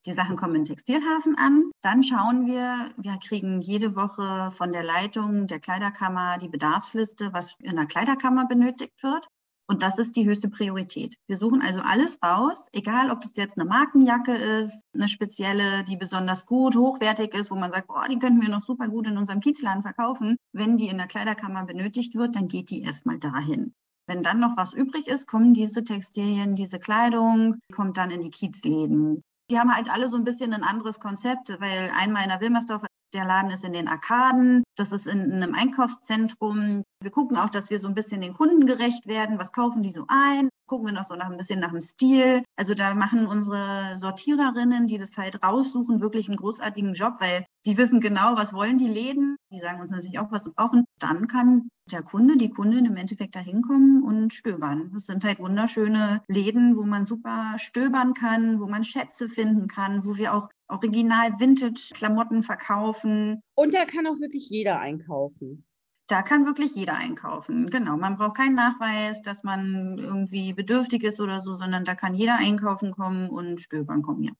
Die 0.07 0.13
Sachen 0.13 0.35
kommen 0.35 0.55
in 0.55 0.65
Textilhafen 0.65 1.37
an. 1.37 1.69
Dann 1.83 2.03
schauen 2.03 2.47
wir, 2.47 2.91
wir 2.97 3.19
kriegen 3.23 3.61
jede 3.61 3.95
Woche 3.95 4.49
von 4.51 4.71
der 4.71 4.83
Leitung 4.83 5.45
der 5.45 5.59
Kleiderkammer 5.59 6.39
die 6.39 6.47
Bedarfsliste, 6.47 7.33
was 7.33 7.55
in 7.59 7.75
der 7.75 7.85
Kleiderkammer 7.85 8.47
benötigt 8.47 9.03
wird. 9.03 9.27
Und 9.67 9.83
das 9.83 9.99
ist 9.99 10.15
die 10.15 10.25
höchste 10.25 10.49
Priorität. 10.49 11.15
Wir 11.27 11.37
suchen 11.37 11.61
also 11.61 11.81
alles 11.81 12.17
raus, 12.21 12.67
egal 12.73 13.11
ob 13.11 13.21
das 13.21 13.35
jetzt 13.35 13.57
eine 13.57 13.69
Markenjacke 13.69 14.33
ist, 14.33 14.81
eine 14.93 15.07
spezielle, 15.07 15.83
die 15.83 15.97
besonders 15.97 16.47
gut, 16.47 16.75
hochwertig 16.75 17.33
ist, 17.35 17.51
wo 17.51 17.55
man 17.55 17.71
sagt, 17.71 17.87
boah, 17.87 18.07
die 18.09 18.17
könnten 18.17 18.41
wir 18.41 18.49
noch 18.49 18.63
super 18.63 18.87
gut 18.87 19.05
in 19.07 19.17
unserem 19.17 19.39
Kiezladen 19.39 19.83
verkaufen. 19.83 20.35
Wenn 20.51 20.77
die 20.77 20.87
in 20.87 20.97
der 20.97 21.07
Kleiderkammer 21.07 21.63
benötigt 21.63 22.15
wird, 22.15 22.35
dann 22.35 22.47
geht 22.47 22.71
die 22.71 22.81
erstmal 22.81 23.19
dahin. 23.19 23.73
Wenn 24.07 24.23
dann 24.23 24.39
noch 24.39 24.57
was 24.57 24.73
übrig 24.73 25.07
ist, 25.07 25.27
kommen 25.27 25.53
diese 25.53 25.83
Textilien, 25.83 26.55
diese 26.55 26.79
Kleidung, 26.79 27.59
kommt 27.71 27.97
dann 27.97 28.09
in 28.09 28.21
die 28.21 28.31
Kiezläden. 28.31 29.21
Die 29.49 29.59
haben 29.59 29.73
halt 29.73 29.89
alle 29.89 30.07
so 30.09 30.15
ein 30.15 30.23
bisschen 30.23 30.53
ein 30.53 30.63
anderes 30.63 30.99
Konzept, 30.99 31.49
weil 31.59 31.91
einmal 31.97 32.23
in 32.23 32.29
der 32.29 32.41
Wilmersdorf, 32.41 32.83
der 33.13 33.25
Laden 33.25 33.51
ist 33.51 33.63
in 33.63 33.73
den 33.73 33.87
Arkaden, 33.87 34.63
das 34.75 34.91
ist 34.91 35.07
in 35.07 35.31
einem 35.31 35.53
Einkaufszentrum. 35.53 36.83
Wir 37.01 37.11
gucken 37.11 37.37
auch, 37.37 37.49
dass 37.49 37.69
wir 37.69 37.79
so 37.79 37.87
ein 37.87 37.95
bisschen 37.95 38.21
den 38.21 38.33
Kunden 38.33 38.65
gerecht 38.65 39.07
werden. 39.07 39.39
Was 39.39 39.51
kaufen 39.51 39.83
die 39.83 39.91
so 39.91 40.05
ein? 40.07 40.49
Gucken 40.67 40.87
wir 40.87 40.93
noch 40.93 41.03
so 41.03 41.15
nach 41.15 41.29
ein 41.29 41.37
bisschen 41.37 41.59
nach 41.59 41.71
dem 41.71 41.81
Stil. 41.81 42.43
Also 42.55 42.73
da 42.73 42.93
machen 42.93 43.27
unsere 43.27 43.97
Sortiererinnen, 43.97 44.87
die 44.87 44.97
das 44.97 45.17
halt 45.17 45.43
raussuchen, 45.43 45.99
wirklich 45.99 46.29
einen 46.29 46.37
großartigen 46.37 46.93
Job, 46.93 47.15
weil 47.19 47.45
die 47.65 47.77
wissen 47.77 47.99
genau, 47.99 48.35
was 48.35 48.53
wollen 48.53 48.77
die 48.77 48.87
Läden. 48.87 49.35
Die 49.51 49.59
sagen 49.59 49.81
uns 49.81 49.91
natürlich 49.91 50.19
auch, 50.19 50.31
was 50.31 50.45
sie 50.45 50.51
brauchen. 50.51 50.85
Dann 50.99 51.27
kann 51.27 51.69
der 51.91 52.03
Kunde, 52.03 52.37
die 52.37 52.49
Kundin 52.49 52.85
im 52.85 52.95
Endeffekt 52.95 53.35
da 53.35 53.39
hinkommen 53.39 54.03
und 54.03 54.33
stöbern. 54.33 54.91
Das 54.93 55.05
sind 55.05 55.23
halt 55.23 55.39
wunderschöne 55.39 56.21
Läden, 56.27 56.77
wo 56.77 56.83
man 56.83 57.05
super 57.05 57.55
stöbern 57.57 58.13
kann, 58.13 58.59
wo 58.61 58.67
man 58.67 58.83
Schätze 58.83 59.27
finden 59.27 59.67
kann, 59.67 60.05
wo 60.05 60.15
wir 60.15 60.33
auch 60.33 60.49
original 60.71 61.39
Vintage-Klamotten 61.39 62.43
verkaufen. 62.43 63.41
Und 63.55 63.73
da 63.73 63.85
kann 63.85 64.07
auch 64.07 64.19
wirklich 64.19 64.49
jeder 64.49 64.79
einkaufen. 64.79 65.65
Da 66.07 66.23
kann 66.23 66.45
wirklich 66.45 66.75
jeder 66.75 66.95
einkaufen. 66.95 67.69
Genau. 67.69 67.95
Man 67.95 68.17
braucht 68.17 68.35
keinen 68.35 68.55
Nachweis, 68.55 69.21
dass 69.21 69.43
man 69.43 69.97
irgendwie 69.97 70.53
bedürftig 70.53 71.03
ist 71.03 71.19
oder 71.21 71.39
so, 71.39 71.55
sondern 71.55 71.85
da 71.85 71.95
kann 71.95 72.15
jeder 72.15 72.35
einkaufen 72.35 72.91
kommen 72.91 73.29
und 73.29 73.61
stöbern 73.61 74.01
kommen, 74.01 74.23
ja. 74.23 74.31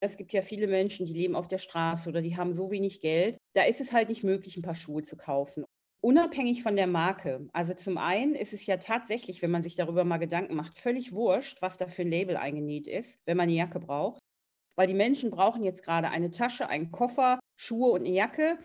Es 0.00 0.18
gibt 0.18 0.32
ja 0.34 0.42
viele 0.42 0.66
Menschen, 0.66 1.06
die 1.06 1.14
leben 1.14 1.34
auf 1.34 1.48
der 1.48 1.58
Straße 1.58 2.08
oder 2.08 2.20
die 2.20 2.36
haben 2.36 2.52
so 2.52 2.70
wenig 2.70 3.00
Geld. 3.00 3.38
Da 3.54 3.62
ist 3.62 3.80
es 3.80 3.92
halt 3.92 4.10
nicht 4.10 4.22
möglich, 4.22 4.56
ein 4.56 4.62
paar 4.62 4.74
Schuhe 4.74 5.02
zu 5.02 5.16
kaufen. 5.16 5.64
Unabhängig 6.02 6.62
von 6.62 6.76
der 6.76 6.86
Marke. 6.86 7.48
Also 7.54 7.72
zum 7.72 7.96
einen 7.96 8.34
ist 8.34 8.52
es 8.52 8.66
ja 8.66 8.76
tatsächlich, 8.76 9.40
wenn 9.40 9.50
man 9.50 9.62
sich 9.62 9.76
darüber 9.76 10.04
mal 10.04 10.18
Gedanken 10.18 10.56
macht, 10.56 10.78
völlig 10.78 11.14
wurscht, 11.14 11.62
was 11.62 11.78
da 11.78 11.88
für 11.88 12.02
ein 12.02 12.10
Label 12.10 12.36
eingenäht 12.36 12.86
ist, 12.86 13.18
wenn 13.24 13.38
man 13.38 13.44
eine 13.44 13.54
Jacke 13.54 13.80
braucht. 13.80 14.20
Weil 14.76 14.86
die 14.86 14.94
Menschen 14.94 15.30
brauchen 15.30 15.62
jetzt 15.62 15.84
gerade 15.84 16.10
eine 16.10 16.30
Tasche, 16.30 16.68
einen 16.68 16.90
Koffer, 16.90 17.38
Schuhe 17.56 17.90
und 17.92 18.00
eine 18.00 18.14
Jacke. 18.14 18.58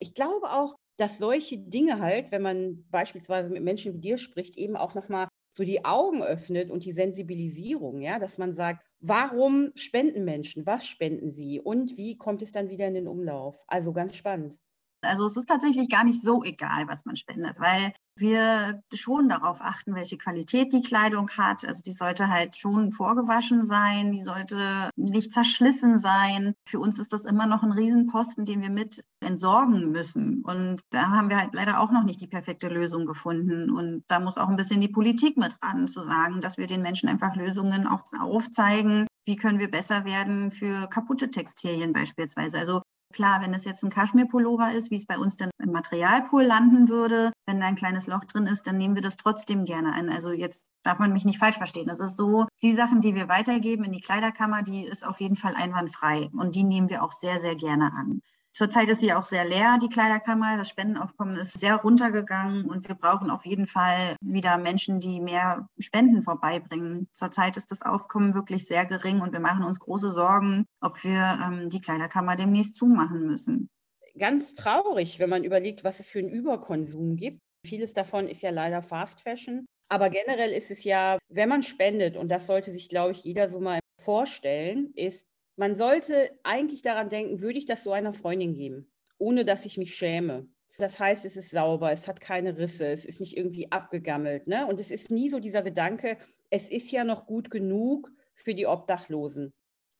Ich 0.00 0.14
glaube 0.14 0.50
auch, 0.50 0.76
dass 0.98 1.18
solche 1.18 1.58
Dinge 1.58 2.00
halt, 2.00 2.30
wenn 2.32 2.42
man 2.42 2.84
beispielsweise 2.90 3.50
mit 3.50 3.62
Menschen 3.62 3.94
wie 3.94 4.00
dir 4.00 4.18
spricht, 4.18 4.56
eben 4.56 4.76
auch 4.76 4.94
nochmal 4.94 5.28
so 5.56 5.64
die 5.64 5.84
Augen 5.84 6.22
öffnet 6.22 6.70
und 6.70 6.84
die 6.84 6.92
Sensibilisierung, 6.92 8.00
ja, 8.00 8.18
dass 8.18 8.38
man 8.38 8.54
sagt, 8.54 8.86
warum 9.00 9.70
spenden 9.74 10.24
Menschen, 10.24 10.66
was 10.66 10.86
spenden 10.86 11.30
sie 11.30 11.60
und 11.60 11.96
wie 11.96 12.16
kommt 12.16 12.42
es 12.42 12.52
dann 12.52 12.70
wieder 12.70 12.86
in 12.86 12.94
den 12.94 13.08
Umlauf? 13.08 13.62
Also 13.66 13.92
ganz 13.92 14.16
spannend. 14.16 14.58
Also 15.02 15.26
es 15.26 15.36
ist 15.36 15.48
tatsächlich 15.48 15.88
gar 15.90 16.04
nicht 16.04 16.22
so 16.22 16.44
egal, 16.44 16.86
was 16.88 17.04
man 17.04 17.16
spendet, 17.16 17.58
weil 17.58 17.92
wir 18.16 18.82
schon 18.92 19.28
darauf 19.28 19.60
achten, 19.60 19.94
welche 19.94 20.18
Qualität 20.18 20.72
die 20.72 20.82
Kleidung 20.82 21.30
hat. 21.30 21.64
Also 21.64 21.82
die 21.82 21.92
sollte 21.92 22.28
halt 22.28 22.56
schon 22.56 22.92
vorgewaschen 22.92 23.64
sein, 23.64 24.12
die 24.12 24.22
sollte 24.22 24.90
nicht 24.96 25.32
zerschlissen 25.32 25.98
sein. 25.98 26.54
Für 26.66 26.78
uns 26.78 26.98
ist 26.98 27.12
das 27.12 27.24
immer 27.24 27.46
noch 27.46 27.62
ein 27.62 27.72
Riesenposten, 27.72 28.44
den 28.44 28.60
wir 28.60 28.70
mit 28.70 29.02
entsorgen 29.20 29.90
müssen. 29.90 30.42
Und 30.42 30.82
da 30.90 31.10
haben 31.10 31.30
wir 31.30 31.38
halt 31.38 31.54
leider 31.54 31.80
auch 31.80 31.90
noch 31.90 32.04
nicht 32.04 32.20
die 32.20 32.26
perfekte 32.26 32.68
Lösung 32.68 33.06
gefunden. 33.06 33.70
Und 33.70 34.04
da 34.08 34.20
muss 34.20 34.38
auch 34.38 34.48
ein 34.48 34.56
bisschen 34.56 34.80
die 34.80 34.88
Politik 34.88 35.36
mit 35.36 35.56
ran, 35.62 35.86
zu 35.88 36.02
sagen, 36.02 36.40
dass 36.40 36.58
wir 36.58 36.66
den 36.66 36.82
Menschen 36.82 37.08
einfach 37.08 37.34
Lösungen 37.34 37.86
auch 37.86 38.02
aufzeigen, 38.18 39.06
wie 39.24 39.36
können 39.36 39.58
wir 39.58 39.70
besser 39.70 40.04
werden 40.04 40.50
für 40.50 40.88
kaputte 40.88 41.30
Textilien 41.30 41.92
beispielsweise. 41.92 42.58
Also 42.58 42.82
Klar, 43.12 43.40
wenn 43.40 43.54
es 43.54 43.64
jetzt 43.64 43.84
ein 43.84 43.90
Kaschmir-Pullover 43.90 44.72
ist, 44.72 44.90
wie 44.90 44.96
es 44.96 45.06
bei 45.06 45.18
uns 45.18 45.36
dann 45.36 45.50
im 45.58 45.72
Materialpool 45.72 46.42
landen 46.42 46.88
würde, 46.88 47.32
wenn 47.46 47.60
da 47.60 47.66
ein 47.66 47.76
kleines 47.76 48.06
Loch 48.06 48.24
drin 48.24 48.46
ist, 48.46 48.66
dann 48.66 48.78
nehmen 48.78 48.94
wir 48.94 49.02
das 49.02 49.16
trotzdem 49.16 49.64
gerne 49.64 49.92
ein. 49.92 50.08
Also 50.08 50.32
jetzt 50.32 50.64
darf 50.82 50.98
man 50.98 51.12
mich 51.12 51.24
nicht 51.24 51.38
falsch 51.38 51.56
verstehen. 51.56 51.86
Das 51.86 52.00
ist 52.00 52.16
so, 52.16 52.46
die 52.62 52.74
Sachen, 52.74 53.00
die 53.00 53.14
wir 53.14 53.28
weitergeben 53.28 53.84
in 53.84 53.92
die 53.92 54.00
Kleiderkammer, 54.00 54.62
die 54.62 54.84
ist 54.84 55.06
auf 55.06 55.20
jeden 55.20 55.36
Fall 55.36 55.54
einwandfrei 55.54 56.30
und 56.32 56.54
die 56.54 56.64
nehmen 56.64 56.88
wir 56.88 57.02
auch 57.02 57.12
sehr, 57.12 57.40
sehr 57.40 57.54
gerne 57.54 57.92
an. 57.92 58.22
Zurzeit 58.52 58.88
ist 58.90 59.00
sie 59.00 59.14
auch 59.14 59.24
sehr 59.24 59.46
leer, 59.46 59.78
die 59.80 59.88
Kleiderkammer. 59.88 60.58
Das 60.58 60.68
Spendenaufkommen 60.68 61.36
ist 61.36 61.58
sehr 61.58 61.76
runtergegangen 61.76 62.66
und 62.66 62.86
wir 62.86 62.94
brauchen 62.94 63.30
auf 63.30 63.46
jeden 63.46 63.66
Fall 63.66 64.16
wieder 64.20 64.58
Menschen, 64.58 65.00
die 65.00 65.20
mehr 65.20 65.68
Spenden 65.78 66.22
vorbeibringen. 66.22 67.08
Zurzeit 67.12 67.56
ist 67.56 67.70
das 67.70 67.80
Aufkommen 67.80 68.34
wirklich 68.34 68.66
sehr 68.66 68.84
gering 68.84 69.22
und 69.22 69.32
wir 69.32 69.40
machen 69.40 69.64
uns 69.64 69.78
große 69.78 70.10
Sorgen, 70.10 70.66
ob 70.82 71.02
wir 71.02 71.38
ähm, 71.42 71.70
die 71.70 71.80
Kleiderkammer 71.80 72.36
demnächst 72.36 72.76
zumachen 72.76 73.26
müssen. 73.26 73.70
Ganz 74.18 74.52
traurig, 74.52 75.18
wenn 75.18 75.30
man 75.30 75.44
überlegt, 75.44 75.82
was 75.82 75.98
es 75.98 76.08
für 76.08 76.18
einen 76.18 76.28
Überkonsum 76.28 77.16
gibt. 77.16 77.40
Vieles 77.66 77.94
davon 77.94 78.26
ist 78.26 78.42
ja 78.42 78.50
leider 78.50 78.82
Fast 78.82 79.22
Fashion. 79.22 79.64
Aber 79.88 80.10
generell 80.10 80.50
ist 80.50 80.70
es 80.70 80.84
ja, 80.84 81.18
wenn 81.28 81.48
man 81.48 81.62
spendet, 81.62 82.16
und 82.16 82.28
das 82.28 82.46
sollte 82.46 82.72
sich, 82.72 82.90
glaube 82.90 83.12
ich, 83.12 83.24
jeder 83.24 83.48
so 83.48 83.60
mal 83.60 83.80
vorstellen, 83.98 84.92
ist, 84.94 85.26
man 85.56 85.74
sollte 85.74 86.30
eigentlich 86.42 86.82
daran 86.82 87.08
denken, 87.08 87.40
würde 87.40 87.58
ich 87.58 87.66
das 87.66 87.84
so 87.84 87.92
einer 87.92 88.12
Freundin 88.12 88.54
geben, 88.54 88.90
ohne 89.18 89.44
dass 89.44 89.66
ich 89.66 89.78
mich 89.78 89.94
schäme. 89.94 90.46
Das 90.78 90.98
heißt, 90.98 91.24
es 91.26 91.36
ist 91.36 91.50
sauber, 91.50 91.92
es 91.92 92.08
hat 92.08 92.20
keine 92.20 92.56
Risse, 92.56 92.86
es 92.86 93.04
ist 93.04 93.20
nicht 93.20 93.36
irgendwie 93.36 93.70
abgegammelt. 93.70 94.46
Ne? 94.46 94.66
Und 94.66 94.80
es 94.80 94.90
ist 94.90 95.10
nie 95.10 95.28
so 95.28 95.38
dieser 95.38 95.62
Gedanke, 95.62 96.16
es 96.50 96.70
ist 96.70 96.90
ja 96.90 97.04
noch 97.04 97.26
gut 97.26 97.50
genug 97.50 98.10
für 98.34 98.54
die 98.54 98.66
Obdachlosen. 98.66 99.52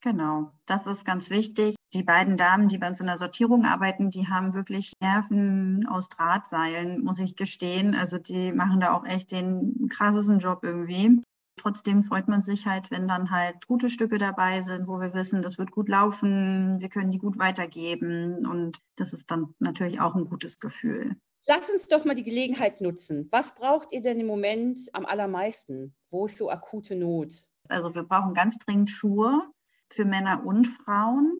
Genau, 0.02 0.50
das 0.66 0.86
ist 0.88 1.04
ganz 1.04 1.30
wichtig. 1.30 1.76
Die 1.92 2.02
beiden 2.02 2.36
Damen, 2.36 2.66
die 2.66 2.78
bei 2.78 2.88
uns 2.88 2.98
in 2.98 3.06
der 3.06 3.18
Sortierung 3.18 3.64
arbeiten, 3.64 4.10
die 4.10 4.26
haben 4.26 4.52
wirklich 4.52 4.92
Nerven 5.00 5.86
aus 5.88 6.08
Drahtseilen, 6.08 7.04
muss 7.04 7.20
ich 7.20 7.36
gestehen. 7.36 7.94
Also 7.94 8.18
die 8.18 8.50
machen 8.50 8.80
da 8.80 8.94
auch 8.94 9.04
echt 9.04 9.30
den 9.30 9.88
krassesten 9.88 10.40
Job 10.40 10.64
irgendwie. 10.64 11.22
Trotzdem 11.56 12.02
freut 12.02 12.28
man 12.28 12.42
sich 12.42 12.66
halt, 12.66 12.90
wenn 12.90 13.06
dann 13.06 13.30
halt 13.30 13.66
gute 13.66 13.90
Stücke 13.90 14.18
dabei 14.18 14.62
sind, 14.62 14.86
wo 14.86 15.00
wir 15.00 15.14
wissen, 15.14 15.42
das 15.42 15.58
wird 15.58 15.70
gut 15.70 15.88
laufen, 15.88 16.80
wir 16.80 16.88
können 16.88 17.10
die 17.10 17.18
gut 17.18 17.38
weitergeben 17.38 18.46
und 18.46 18.78
das 18.96 19.12
ist 19.12 19.30
dann 19.30 19.54
natürlich 19.58 20.00
auch 20.00 20.14
ein 20.14 20.24
gutes 20.24 20.58
Gefühl. 20.58 21.16
Lass 21.46 21.68
uns 21.70 21.88
doch 21.88 22.04
mal 22.04 22.14
die 22.14 22.22
Gelegenheit 22.22 22.80
nutzen. 22.80 23.28
Was 23.32 23.54
braucht 23.54 23.92
ihr 23.92 24.00
denn 24.00 24.20
im 24.20 24.26
Moment 24.26 24.80
am 24.92 25.04
allermeisten? 25.04 25.94
Wo 26.10 26.26
ist 26.26 26.38
so 26.38 26.50
akute 26.50 26.94
Not? 26.94 27.34
Also 27.68 27.94
wir 27.94 28.04
brauchen 28.04 28.34
ganz 28.34 28.58
dringend 28.58 28.90
Schuhe 28.90 29.42
für 29.90 30.04
Männer 30.04 30.44
und 30.44 30.66
Frauen. 30.66 31.38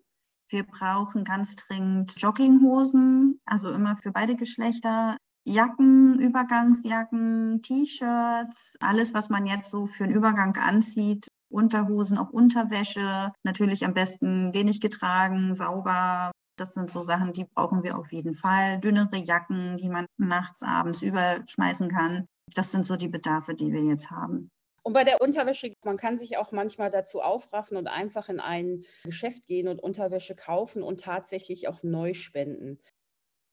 Wir 0.48 0.64
brauchen 0.64 1.24
ganz 1.24 1.54
dringend 1.54 2.20
Jogginghosen, 2.20 3.40
also 3.46 3.70
immer 3.70 3.96
für 3.96 4.12
beide 4.12 4.36
Geschlechter. 4.36 5.16
Jacken, 5.44 6.20
Übergangsjacken, 6.20 7.62
T-Shirts, 7.62 8.76
alles, 8.80 9.12
was 9.12 9.28
man 9.28 9.46
jetzt 9.46 9.70
so 9.70 9.86
für 9.86 10.04
einen 10.04 10.14
Übergang 10.14 10.56
anzieht. 10.56 11.26
Unterhosen, 11.50 12.16
auch 12.16 12.30
Unterwäsche, 12.30 13.32
natürlich 13.42 13.84
am 13.84 13.92
besten 13.92 14.54
wenig 14.54 14.80
getragen, 14.80 15.54
sauber. 15.54 16.32
Das 16.56 16.74
sind 16.74 16.90
so 16.90 17.02
Sachen, 17.02 17.32
die 17.32 17.44
brauchen 17.44 17.82
wir 17.82 17.98
auf 17.98 18.12
jeden 18.12 18.34
Fall. 18.34 18.80
Dünnere 18.80 19.16
Jacken, 19.16 19.76
die 19.76 19.88
man 19.88 20.06
nachts, 20.16 20.62
abends 20.62 21.02
überschmeißen 21.02 21.90
kann. 21.90 22.26
Das 22.54 22.70
sind 22.70 22.86
so 22.86 22.96
die 22.96 23.08
Bedarfe, 23.08 23.54
die 23.54 23.72
wir 23.72 23.82
jetzt 23.82 24.10
haben. 24.10 24.50
Und 24.84 24.94
bei 24.94 25.04
der 25.04 25.20
Unterwäsche, 25.20 25.72
man 25.84 25.96
kann 25.96 26.18
sich 26.18 26.38
auch 26.38 26.50
manchmal 26.50 26.90
dazu 26.90 27.20
aufraffen 27.20 27.76
und 27.76 27.86
einfach 27.86 28.28
in 28.28 28.40
ein 28.40 28.84
Geschäft 29.04 29.46
gehen 29.46 29.68
und 29.68 29.80
Unterwäsche 29.80 30.34
kaufen 30.34 30.82
und 30.82 31.00
tatsächlich 31.00 31.68
auch 31.68 31.82
neu 31.82 32.14
spenden. 32.14 32.78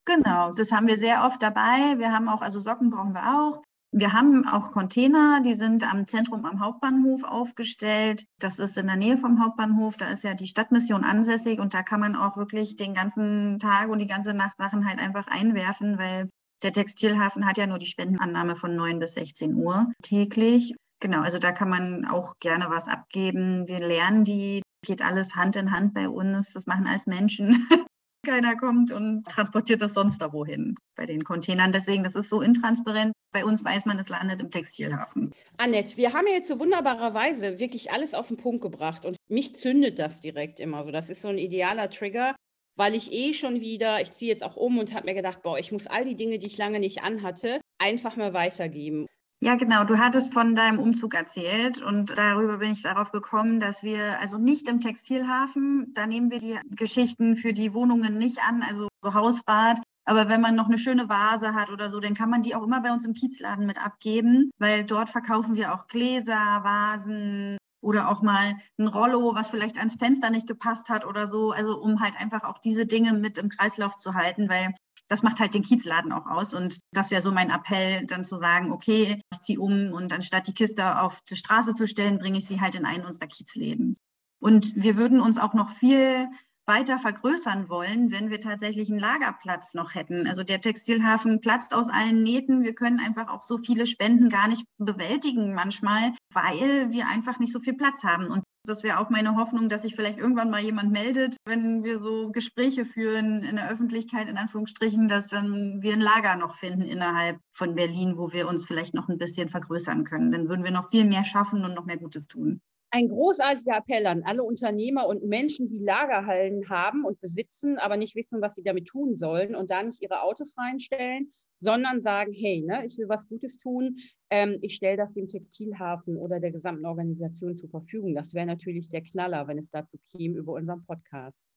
Genau, 0.09 0.53
das 0.53 0.71
haben 0.71 0.87
wir 0.87 0.97
sehr 0.97 1.23
oft 1.23 1.39
dabei. 1.43 1.99
Wir 1.99 2.11
haben 2.11 2.29
auch, 2.29 2.41
also 2.41 2.59
Socken 2.59 2.89
brauchen 2.89 3.13
wir 3.13 3.39
auch. 3.39 3.61
Wir 3.91 4.11
haben 4.11 4.47
auch 4.47 4.71
Container, 4.71 5.41
die 5.41 5.53
sind 5.53 5.83
am 5.83 6.07
Zentrum 6.07 6.45
am 6.45 6.59
Hauptbahnhof 6.59 7.23
aufgestellt. 7.23 8.25
Das 8.39 8.57
ist 8.57 8.75
in 8.79 8.87
der 8.87 8.95
Nähe 8.95 9.19
vom 9.19 9.39
Hauptbahnhof. 9.39 9.97
Da 9.97 10.07
ist 10.09 10.23
ja 10.23 10.33
die 10.33 10.47
Stadtmission 10.47 11.03
ansässig 11.03 11.59
und 11.59 11.75
da 11.75 11.83
kann 11.83 11.99
man 11.99 12.15
auch 12.15 12.37
wirklich 12.37 12.75
den 12.75 12.95
ganzen 12.95 13.59
Tag 13.59 13.89
und 13.89 13.99
die 13.99 14.07
ganze 14.07 14.33
Nacht 14.33 14.57
Sachen 14.57 14.87
halt 14.87 14.97
einfach 14.97 15.27
einwerfen, 15.27 15.99
weil 15.99 16.27
der 16.63 16.71
Textilhafen 16.71 17.45
hat 17.45 17.59
ja 17.59 17.67
nur 17.67 17.77
die 17.77 17.85
Spendenannahme 17.85 18.55
von 18.55 18.75
9 18.75 18.97
bis 18.97 19.13
16 19.13 19.53
Uhr 19.53 19.91
täglich. 20.01 20.73
Genau, 21.01 21.21
also 21.21 21.37
da 21.37 21.51
kann 21.51 21.69
man 21.69 22.05
auch 22.05 22.33
gerne 22.39 22.71
was 22.71 22.87
abgeben. 22.87 23.67
Wir 23.67 23.79
lernen 23.79 24.23
die, 24.23 24.63
geht 24.83 25.03
alles 25.03 25.35
Hand 25.35 25.55
in 25.55 25.71
Hand 25.71 25.93
bei 25.93 26.09
uns. 26.09 26.53
Das 26.53 26.65
machen 26.65 26.87
alles 26.87 27.05
Menschen. 27.05 27.67
Keiner 28.25 28.57
kommt 28.57 28.91
und 28.91 29.23
transportiert 29.25 29.81
das 29.81 29.93
sonst 29.93 30.21
da 30.21 30.33
wohin 30.33 30.75
bei 30.95 31.05
den 31.05 31.23
Containern. 31.23 31.71
Deswegen, 31.71 32.03
das 32.03 32.15
ist 32.15 32.29
so 32.29 32.41
intransparent. 32.41 33.13
Bei 33.31 33.45
uns 33.45 33.63
weiß 33.63 33.85
man, 33.85 33.97
es 33.99 34.09
landet 34.09 34.41
im 34.41 34.51
Textilhafen. 34.51 35.31
Annette, 35.57 35.95
wir 35.97 36.13
haben 36.13 36.27
jetzt 36.27 36.47
so 36.47 36.59
wunderbarerweise 36.59 37.59
wirklich 37.59 37.91
alles 37.91 38.13
auf 38.13 38.27
den 38.27 38.37
Punkt 38.37 38.61
gebracht 38.61 39.05
und 39.05 39.15
mich 39.29 39.55
zündet 39.55 39.99
das 39.99 40.19
direkt 40.19 40.59
immer 40.59 40.83
so. 40.83 40.91
Das 40.91 41.09
ist 41.09 41.21
so 41.21 41.29
ein 41.29 41.37
idealer 41.37 41.89
Trigger, 41.89 42.35
weil 42.75 42.93
ich 42.93 43.11
eh 43.13 43.33
schon 43.33 43.61
wieder, 43.61 44.01
ich 44.01 44.11
ziehe 44.11 44.31
jetzt 44.31 44.43
auch 44.43 44.57
um 44.57 44.79
und 44.79 44.93
habe 44.93 45.05
mir 45.05 45.15
gedacht, 45.15 45.41
boah, 45.41 45.57
ich 45.57 45.71
muss 45.71 45.87
all 45.87 46.03
die 46.03 46.15
Dinge, 46.15 46.39
die 46.39 46.47
ich 46.47 46.57
lange 46.57 46.79
nicht 46.79 47.03
anhatte, 47.03 47.61
einfach 47.77 48.15
mal 48.15 48.33
weitergeben. 48.33 49.05
Ja, 49.41 49.55
genau. 49.55 49.85
Du 49.85 49.97
hattest 49.97 50.33
von 50.33 50.53
deinem 50.53 50.79
Umzug 50.79 51.13
erzählt 51.13 51.81
und 51.81 52.17
darüber 52.17 52.57
bin 52.57 52.73
ich 52.73 52.81
darauf 52.81 53.11
gekommen, 53.11 53.61
dass 53.61 53.83
wir 53.83 54.19
also 54.19 54.37
nicht 54.37 54.67
im 54.67 54.81
Textilhafen, 54.81 55.93
da 55.93 56.05
nehmen 56.05 56.29
wir 56.29 56.39
die 56.39 56.59
Geschichten 56.71 57.37
für 57.37 57.53
die 57.53 57.73
Wohnungen 57.73 58.17
nicht 58.17 58.39
an, 58.45 58.61
also 58.61 58.89
so 59.01 59.13
Hausbad. 59.13 59.77
Aber 60.03 60.27
wenn 60.27 60.41
man 60.41 60.55
noch 60.55 60.65
eine 60.67 60.77
schöne 60.77 61.07
Vase 61.07 61.53
hat 61.53 61.69
oder 61.69 61.89
so, 61.89 62.01
dann 62.01 62.15
kann 62.15 62.29
man 62.29 62.41
die 62.41 62.53
auch 62.53 62.63
immer 62.63 62.81
bei 62.81 62.91
uns 62.91 63.05
im 63.05 63.13
Kiezladen 63.13 63.65
mit 63.65 63.77
abgeben, 63.77 64.51
weil 64.57 64.83
dort 64.83 65.09
verkaufen 65.09 65.55
wir 65.55 65.73
auch 65.73 65.87
Gläser, 65.87 66.33
Vasen, 66.33 67.57
oder 67.81 68.09
auch 68.09 68.21
mal 68.21 68.55
ein 68.77 68.87
Rollo, 68.87 69.35
was 69.35 69.49
vielleicht 69.49 69.77
ans 69.77 69.95
Fenster 69.95 70.29
nicht 70.29 70.47
gepasst 70.47 70.89
hat 70.89 71.05
oder 71.05 71.27
so. 71.27 71.51
Also 71.51 71.79
um 71.79 72.01
halt 72.01 72.15
einfach 72.17 72.43
auch 72.43 72.57
diese 72.57 72.85
Dinge 72.85 73.13
mit 73.13 73.37
im 73.37 73.49
Kreislauf 73.49 73.95
zu 73.95 74.13
halten, 74.15 74.49
weil 74.49 74.73
das 75.09 75.23
macht 75.23 75.39
halt 75.39 75.53
den 75.53 75.63
Kiezladen 75.63 76.13
auch 76.13 76.27
aus. 76.27 76.53
Und 76.53 76.79
das 76.93 77.11
wäre 77.11 77.21
so 77.21 77.31
mein 77.31 77.49
Appell, 77.49 78.05
dann 78.05 78.23
zu 78.23 78.37
sagen, 78.37 78.71
okay, 78.71 79.21
ich 79.33 79.41
ziehe 79.41 79.59
um 79.59 79.91
und 79.91 80.13
anstatt 80.13 80.47
die 80.47 80.53
Kiste 80.53 81.01
auf 81.01 81.21
die 81.29 81.35
Straße 81.35 81.73
zu 81.73 81.87
stellen, 81.87 82.19
bringe 82.19 82.37
ich 82.37 82.47
sie 82.47 82.61
halt 82.61 82.75
in 82.75 82.85
einen 82.85 83.05
unserer 83.05 83.27
Kiezläden. 83.27 83.97
Und 84.39 84.73
wir 84.75 84.95
würden 84.95 85.19
uns 85.19 85.37
auch 85.37 85.53
noch 85.53 85.71
viel 85.71 86.29
weiter 86.69 86.99
vergrößern 86.99 87.67
wollen, 87.67 88.11
wenn 88.11 88.29
wir 88.29 88.39
tatsächlich 88.39 88.89
einen 88.89 88.99
Lagerplatz 88.99 89.73
noch 89.73 89.95
hätten. 89.95 90.27
Also 90.27 90.43
der 90.43 90.61
Textilhafen 90.61 91.41
platzt 91.41 91.73
aus 91.73 91.89
allen 91.89 92.21
Nähten. 92.23 92.63
Wir 92.63 92.75
können 92.75 92.99
einfach 92.99 93.27
auch 93.27 93.41
so 93.41 93.57
viele 93.57 93.87
Spenden 93.87 94.29
gar 94.29 94.47
nicht 94.47 94.63
bewältigen 94.77 95.53
manchmal, 95.53 96.13
weil 96.31 96.91
wir 96.91 97.07
einfach 97.07 97.39
nicht 97.39 97.51
so 97.51 97.59
viel 97.59 97.73
Platz 97.73 98.03
haben. 98.03 98.27
Und 98.27 98.43
das 98.65 98.83
wäre 98.83 98.99
auch 98.99 99.09
meine 99.09 99.35
Hoffnung, 99.35 99.67
dass 99.67 99.81
sich 99.81 99.95
vielleicht 99.95 100.19
irgendwann 100.19 100.51
mal 100.51 100.61
jemand 100.61 100.91
meldet, 100.91 101.37
wenn 101.45 101.83
wir 101.83 101.97
so 101.99 102.29
Gespräche 102.31 102.85
führen 102.85 103.43
in 103.43 103.55
der 103.55 103.71
Öffentlichkeit, 103.71 104.29
in 104.29 104.37
Anführungsstrichen, 104.37 105.07
dass 105.07 105.27
dann 105.27 105.81
wir 105.81 105.93
ein 105.93 106.01
Lager 106.01 106.35
noch 106.35 106.55
finden 106.55 106.83
innerhalb 106.83 107.39
von 107.51 107.73
Berlin, 107.73 108.15
wo 108.15 108.31
wir 108.31 108.47
uns 108.47 108.65
vielleicht 108.65 108.93
noch 108.93 109.09
ein 109.09 109.17
bisschen 109.17 109.49
vergrößern 109.49 110.03
können. 110.03 110.31
Dann 110.31 110.47
würden 110.47 110.63
wir 110.63 110.71
noch 110.71 110.89
viel 110.89 111.05
mehr 111.05 111.25
schaffen 111.25 111.65
und 111.65 111.73
noch 111.73 111.85
mehr 111.85 111.97
Gutes 111.97 112.27
tun 112.27 112.61
ein 112.91 113.09
großartiger 113.09 113.77
Appell 113.77 114.07
an 114.07 114.23
alle 114.23 114.43
Unternehmer 114.43 115.07
und 115.07 115.23
Menschen, 115.23 115.69
die 115.69 115.79
Lagerhallen 115.79 116.69
haben 116.69 117.05
und 117.05 117.21
besitzen, 117.21 117.77
aber 117.77 117.97
nicht 117.97 118.15
wissen, 118.15 118.41
was 118.41 118.55
sie 118.55 118.63
damit 118.63 118.87
tun 118.87 119.15
sollen 119.15 119.55
und 119.55 119.71
da 119.71 119.83
nicht 119.83 120.01
ihre 120.01 120.21
Autos 120.21 120.55
reinstellen, 120.57 121.33
sondern 121.59 122.01
sagen, 122.01 122.33
hey, 122.33 122.61
ne, 122.61 122.85
ich 122.85 122.97
will 122.97 123.09
was 123.09 123.27
Gutes 123.27 123.57
tun, 123.57 123.97
ähm, 124.29 124.57
ich 124.61 124.75
stelle 124.75 124.97
das 124.97 125.13
dem 125.13 125.27
Textilhafen 125.27 126.17
oder 126.17 126.39
der 126.39 126.51
gesamten 126.51 126.85
Organisation 126.85 127.55
zur 127.55 127.69
Verfügung. 127.69 128.15
Das 128.15 128.33
wäre 128.33 128.45
natürlich 128.45 128.89
der 128.89 129.03
Knaller, 129.03 129.47
wenn 129.47 129.57
es 129.57 129.69
dazu 129.69 129.97
käme 130.11 130.37
über 130.37 130.53
unseren 130.53 130.83
Podcast 130.85 131.49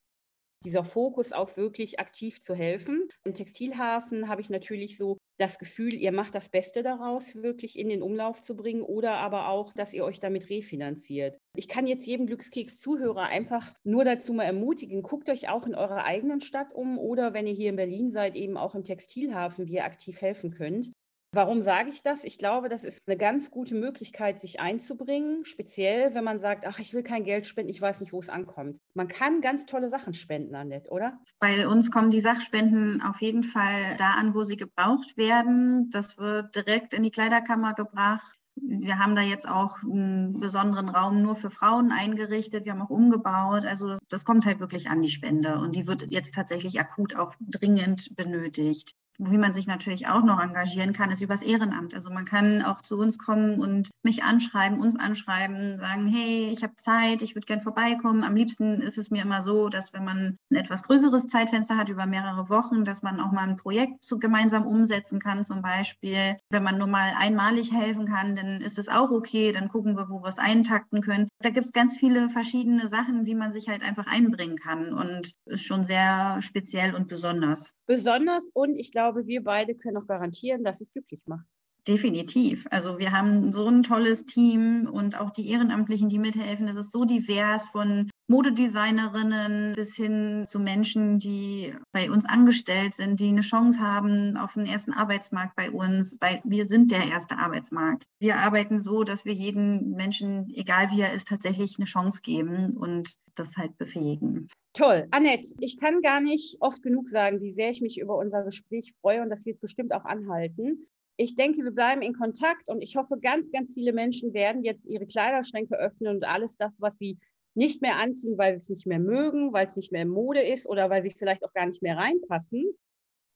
dieser 0.65 0.85
Fokus 0.85 1.33
auf 1.33 1.57
wirklich 1.57 1.99
aktiv 1.99 2.41
zu 2.41 2.55
helfen. 2.55 3.09
Im 3.25 3.35
Textilhafen 3.35 4.29
habe 4.29 4.41
ich 4.41 4.51
natürlich 4.51 4.97
so 4.97 5.19
das 5.43 5.59
Gefühl, 5.59 5.93
ihr 5.93 6.13
macht 6.13 6.35
das 6.35 6.49
Beste 6.49 6.83
daraus, 6.83 7.35
wirklich 7.35 7.79
in 7.79 7.89
den 7.89 8.01
Umlauf 8.01 8.41
zu 8.43 8.57
bringen 8.57 8.83
oder 8.83 9.15
aber 9.15 9.49
auch, 9.49 9.73
dass 9.73 9.93
ihr 9.93 10.05
euch 10.05 10.21
damit 10.21 10.49
refinanziert. 10.49 11.39
Ich 11.57 11.69
kann 11.69 11.87
jetzt 11.87 12.07
jedem 12.07 12.27
Glückskeks-Zuhörer 12.27 13.27
einfach 13.27 13.75
nur 13.83 14.05
dazu 14.05 14.33
mal 14.33 14.45
ermutigen, 14.45 15.03
guckt 15.03 15.29
euch 15.29 15.49
auch 15.49 15.67
in 15.67 15.75
eurer 15.75 16.05
eigenen 16.05 16.41
Stadt 16.41 16.73
um 16.73 16.99
oder 16.99 17.35
wenn 17.35 17.47
ihr 17.47 17.55
hier 17.55 17.71
in 17.71 17.77
Berlin 17.77 18.13
seid, 18.13 18.37
eben 18.37 18.57
auch 18.57 18.75
im 18.75 18.85
Textilhafen, 18.85 19.67
wie 19.67 19.75
ihr 19.75 19.85
aktiv 19.85 20.21
helfen 20.21 20.53
könnt. 20.53 20.93
Warum 21.35 21.63
sage 21.63 21.89
ich 21.89 22.03
das? 22.03 22.25
Ich 22.25 22.37
glaube, 22.37 22.69
das 22.69 22.85
ist 22.85 23.05
eine 23.07 23.17
ganz 23.17 23.51
gute 23.51 23.75
Möglichkeit, 23.75 24.39
sich 24.39 24.61
einzubringen, 24.61 25.47
speziell 25.47 26.13
wenn 26.13 26.25
man 26.25 26.39
sagt, 26.39 26.67
ach, 26.67 26.79
ich 26.79 26.93
will 26.93 27.03
kein 27.03 27.25
Geld 27.25 27.47
spenden, 27.47 27.71
ich 27.71 27.81
weiß 27.81 28.01
nicht, 28.01 28.13
wo 28.13 28.19
es 28.19 28.29
ankommt. 28.29 28.83
Man 28.93 29.09
kann 29.09 29.41
ganz 29.41 29.65
tolle 29.65 29.89
Sachen 29.89 30.13
spenden, 30.13 30.55
Annette, 30.55 30.91
oder? 30.91 31.19
Bei 31.39 31.67
uns 31.67 31.91
kommen 31.91 32.11
die 32.11 32.21
Sachspenden 32.21 33.01
auf 33.01 33.23
jeden 33.23 33.45
Fall 33.45 33.97
da 33.97 34.11
an, 34.11 34.35
wo 34.35 34.45
sie 34.45 34.59
gebraucht 34.59 35.17
werden. 35.17 35.89
Das 35.89 36.19
wird 36.19 36.55
direkt 36.55 36.93
in 36.93 37.03
die 37.03 37.11
Kleiderkammer 37.11 37.73
gebracht. 37.73 38.37
Wir 38.55 38.99
haben 38.99 39.17
da 39.17 39.23
jetzt 39.23 39.49
auch 39.49 39.83
einen 39.83 40.39
besonderen 40.39 40.91
Raum 40.91 41.23
nur 41.23 41.35
für 41.35 41.49
Frauen 41.49 41.93
eingerichtet. 41.93 42.67
Wir 42.67 42.73
haben 42.73 42.83
auch 42.83 42.91
umgebaut. 42.91 43.65
Also 43.65 43.89
das, 43.89 43.99
das 44.11 44.27
kommt 44.27 44.45
halt 44.45 44.61
wirklich 44.61 44.91
an 44.91 45.01
die 45.01 45.09
Spende 45.09 45.59
und 45.59 45.75
die 45.75 45.87
wird 45.87 46.13
jetzt 46.13 46.35
tatsächlich 46.35 46.79
akut 46.79 47.17
auch 47.17 47.35
dringend 47.41 48.15
benötigt 48.17 48.95
wie 49.19 49.39
man 49.39 49.53
sich 49.53 49.67
natürlich 49.67 50.09
auch 50.09 50.23
noch 50.23 50.41
engagieren 50.41 50.93
kann, 50.93 51.11
ist 51.11 51.21
übers 51.21 51.43
Ehrenamt. 51.43 51.95
Also 51.95 52.11
man 52.11 52.25
kann 52.25 52.63
auch 52.63 52.83
zu 52.83 52.97
uns 52.97 53.19
kommen 53.19 53.61
und 53.61 53.91
mich 54.03 54.25
anschreiben, 54.25 54.81
uns 54.81 54.99
anschreiben, 54.99 55.77
sagen, 55.77 56.07
hey, 56.09 56.51
ich 56.51 56.63
habe 56.63 56.75
Zeit, 56.77 57.23
ich 57.23 57.35
würde 57.35 57.47
gern 57.47 57.61
vorbeikommen. 57.61 58.25
Am 58.25 58.35
liebsten 58.35 58.81
ist 58.81 58.99
es 58.99 59.11
mir 59.11 59.23
immer 59.23 59.43
so, 59.43 59.69
dass 59.69 59.93
wenn 59.93 60.05
man 60.05 60.39
ein 60.51 60.57
etwas 60.57 60.83
größeres 60.83 61.29
Zeitfenster 61.29 61.77
hat 61.77 61.89
über 61.89 62.07
mehrere 62.07 62.49
Wochen, 62.49 62.85
dass 62.85 63.03
man 63.03 63.21
auch 63.21 63.33
mal 63.33 63.49
ein 63.49 63.57
Projekt 63.57 64.05
so 64.05 64.19
gemeinsam 64.19 64.67
umsetzen 64.67 65.21
kann. 65.21 65.45
Zum 65.45 65.63
Beispiel, 65.63 66.37
wenn 66.51 66.63
man 66.63 66.79
nur 66.79 66.89
mal 66.89 67.13
einmalig 67.17 67.73
helfen 67.73 68.07
kann, 68.07 68.35
dann 68.35 68.61
ist 68.61 68.79
es 68.79 68.89
auch 68.89 69.11
okay. 69.11 69.53
Dann 69.53 69.69
gucken 69.69 69.97
wir, 69.97 70.09
wo 70.09 70.23
wir 70.23 70.29
es 70.29 70.39
eintakten 70.39 71.01
können. 71.01 71.29
Da 71.41 71.51
gibt 71.51 71.67
es 71.67 71.73
ganz 71.73 71.97
viele 71.97 72.29
verschiedene 72.29 72.89
Sachen, 72.89 73.27
wie 73.27 73.35
man 73.35 73.53
sich 73.53 73.69
halt 73.69 73.83
einfach 73.83 74.07
einbringen 74.07 74.57
kann 74.57 74.93
und 74.93 75.33
ist 75.47 75.65
schon 75.65 75.85
sehr 75.85 76.41
speziell 76.41 76.95
und 76.95 77.09
besonders. 77.09 77.73
Besonders 77.87 78.47
und 78.55 78.77
ich 78.77 78.91
glaube, 78.91 79.02
glaube, 79.03 79.27
wir 79.27 79.43
beide 79.43 79.75
können 79.75 79.97
auch 79.97 80.07
garantieren, 80.07 80.63
dass 80.63 80.81
es 80.81 80.93
glücklich 80.93 81.21
macht. 81.27 81.47
Definitiv. 81.89 82.67
Also 82.71 83.01
wir 83.01 83.11
haben 83.11 83.53
so 83.53 83.67
ein 83.67 83.83
tolles 83.83 84.25
Team 84.25 84.89
und 84.91 85.19
auch 85.19 85.31
die 85.31 85.49
Ehrenamtlichen, 85.49 86.09
die 86.09 86.21
mithelfen. 86.21 86.69
Es 86.69 86.77
ist 86.77 86.93
so 86.93 87.05
divers 87.05 87.67
von 87.69 88.09
Modedesignerinnen 88.29 89.75
bis 89.75 89.97
hin 89.97 90.45
zu 90.47 90.61
Menschen, 90.61 91.19
die 91.19 91.75
bei 91.91 92.09
uns 92.09 92.25
angestellt 92.25 92.95
sind, 92.95 93.19
die 93.19 93.29
eine 93.29 93.41
Chance 93.41 93.81
haben 93.81 94.37
auf 94.37 94.55
den 94.55 94.65
ersten 94.65 94.93
Arbeitsmarkt 94.93 95.57
bei 95.57 95.73
uns, 95.73 96.17
weil 96.21 96.39
wir 96.45 96.67
sind 96.67 96.93
der 96.93 97.09
erste 97.09 97.37
Arbeitsmarkt. 97.37 98.05
Wir 98.21 98.39
arbeiten 98.39 98.79
so, 98.79 99.03
dass 99.03 99.25
wir 99.25 99.35
jeden 99.35 99.91
Menschen, 99.91 100.49
egal 100.55 100.91
wie 100.93 101.01
er 101.01 101.13
ist, 101.13 101.27
tatsächlich 101.27 101.79
eine 101.79 101.87
Chance 101.87 102.21
geben 102.23 102.77
und 102.77 103.15
das 103.35 103.57
halt 103.57 103.77
befähigen. 103.77 104.49
Toll. 104.75 105.07
Annette, 105.11 105.53
ich 105.59 105.79
kann 105.79 106.01
gar 106.01 106.21
nicht 106.21 106.57
oft 106.61 106.83
genug 106.83 107.11
sagen, 107.11 107.41
wie 107.41 107.53
sehr 107.53 107.71
ich 107.71 107.83
mich 107.83 108.01
über 108.01 108.17
unser 108.17 108.45
Gespräch 108.45 108.95
freue 109.01 109.21
und 109.23 109.31
das 109.31 109.45
wird 109.45 109.61
bestimmt 109.61 109.93
auch 109.93 110.05
anhalten 110.05 110.85
ich 111.23 111.35
denke, 111.35 111.63
wir 111.63 111.71
bleiben 111.71 112.03
in 112.03 112.15
Kontakt 112.15 112.67
und 112.67 112.83
ich 112.83 112.97
hoffe, 112.97 113.19
ganz, 113.21 113.51
ganz 113.51 113.75
viele 113.75 113.93
Menschen 113.93 114.35
werden 114.35 114.65
jetzt 114.65 114.87
ihre 114.87 115.07
Kleiderschränke 115.07 115.77
öffnen 115.77 116.17
und 116.17 116.25
alles 116.25 116.57
das, 116.57 116.73
was 116.79 116.97
sie 116.99 117.19
nicht 117.55 117.83
mehr 117.83 117.99
anziehen, 117.99 118.39
weil 118.39 118.55
sie 118.55 118.63
es 118.63 118.69
nicht 118.69 118.87
mehr 118.87 118.99
mögen, 118.99 119.53
weil 119.53 119.67
es 119.67 119.77
nicht 119.77 119.93
mehr 119.93 120.03
in 120.03 120.09
Mode 120.09 120.41
ist 120.41 120.67
oder 120.67 120.89
weil 120.91 121.03
sie 121.03 121.11
vielleicht 121.11 121.45
auch 121.45 121.53
gar 121.53 121.67
nicht 121.67 121.83
mehr 121.83 121.97
reinpassen, 121.97 122.65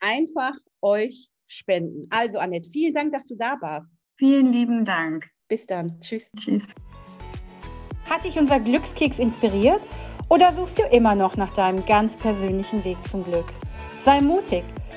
einfach 0.00 0.54
euch 0.80 1.28
spenden. 1.46 2.06
Also, 2.10 2.38
Annette, 2.38 2.70
vielen 2.70 2.94
Dank, 2.94 3.12
dass 3.12 3.26
du 3.26 3.36
da 3.36 3.56
warst. 3.60 3.88
Vielen 4.16 4.52
lieben 4.52 4.84
Dank. 4.84 5.28
Bis 5.48 5.66
dann. 5.66 6.00
Tschüss. 6.00 6.30
Tschüss. 6.36 6.64
Hat 8.08 8.24
dich 8.24 8.38
unser 8.38 8.58
Glückskeks 8.60 9.18
inspiriert 9.18 9.80
oder 10.28 10.52
suchst 10.52 10.78
du 10.78 10.82
immer 10.84 11.14
noch 11.14 11.36
nach 11.36 11.52
deinem 11.52 11.84
ganz 11.84 12.16
persönlichen 12.16 12.84
Weg 12.84 12.96
zum 13.08 13.24
Glück? 13.24 13.46
Sei 14.04 14.20
mutig 14.20 14.64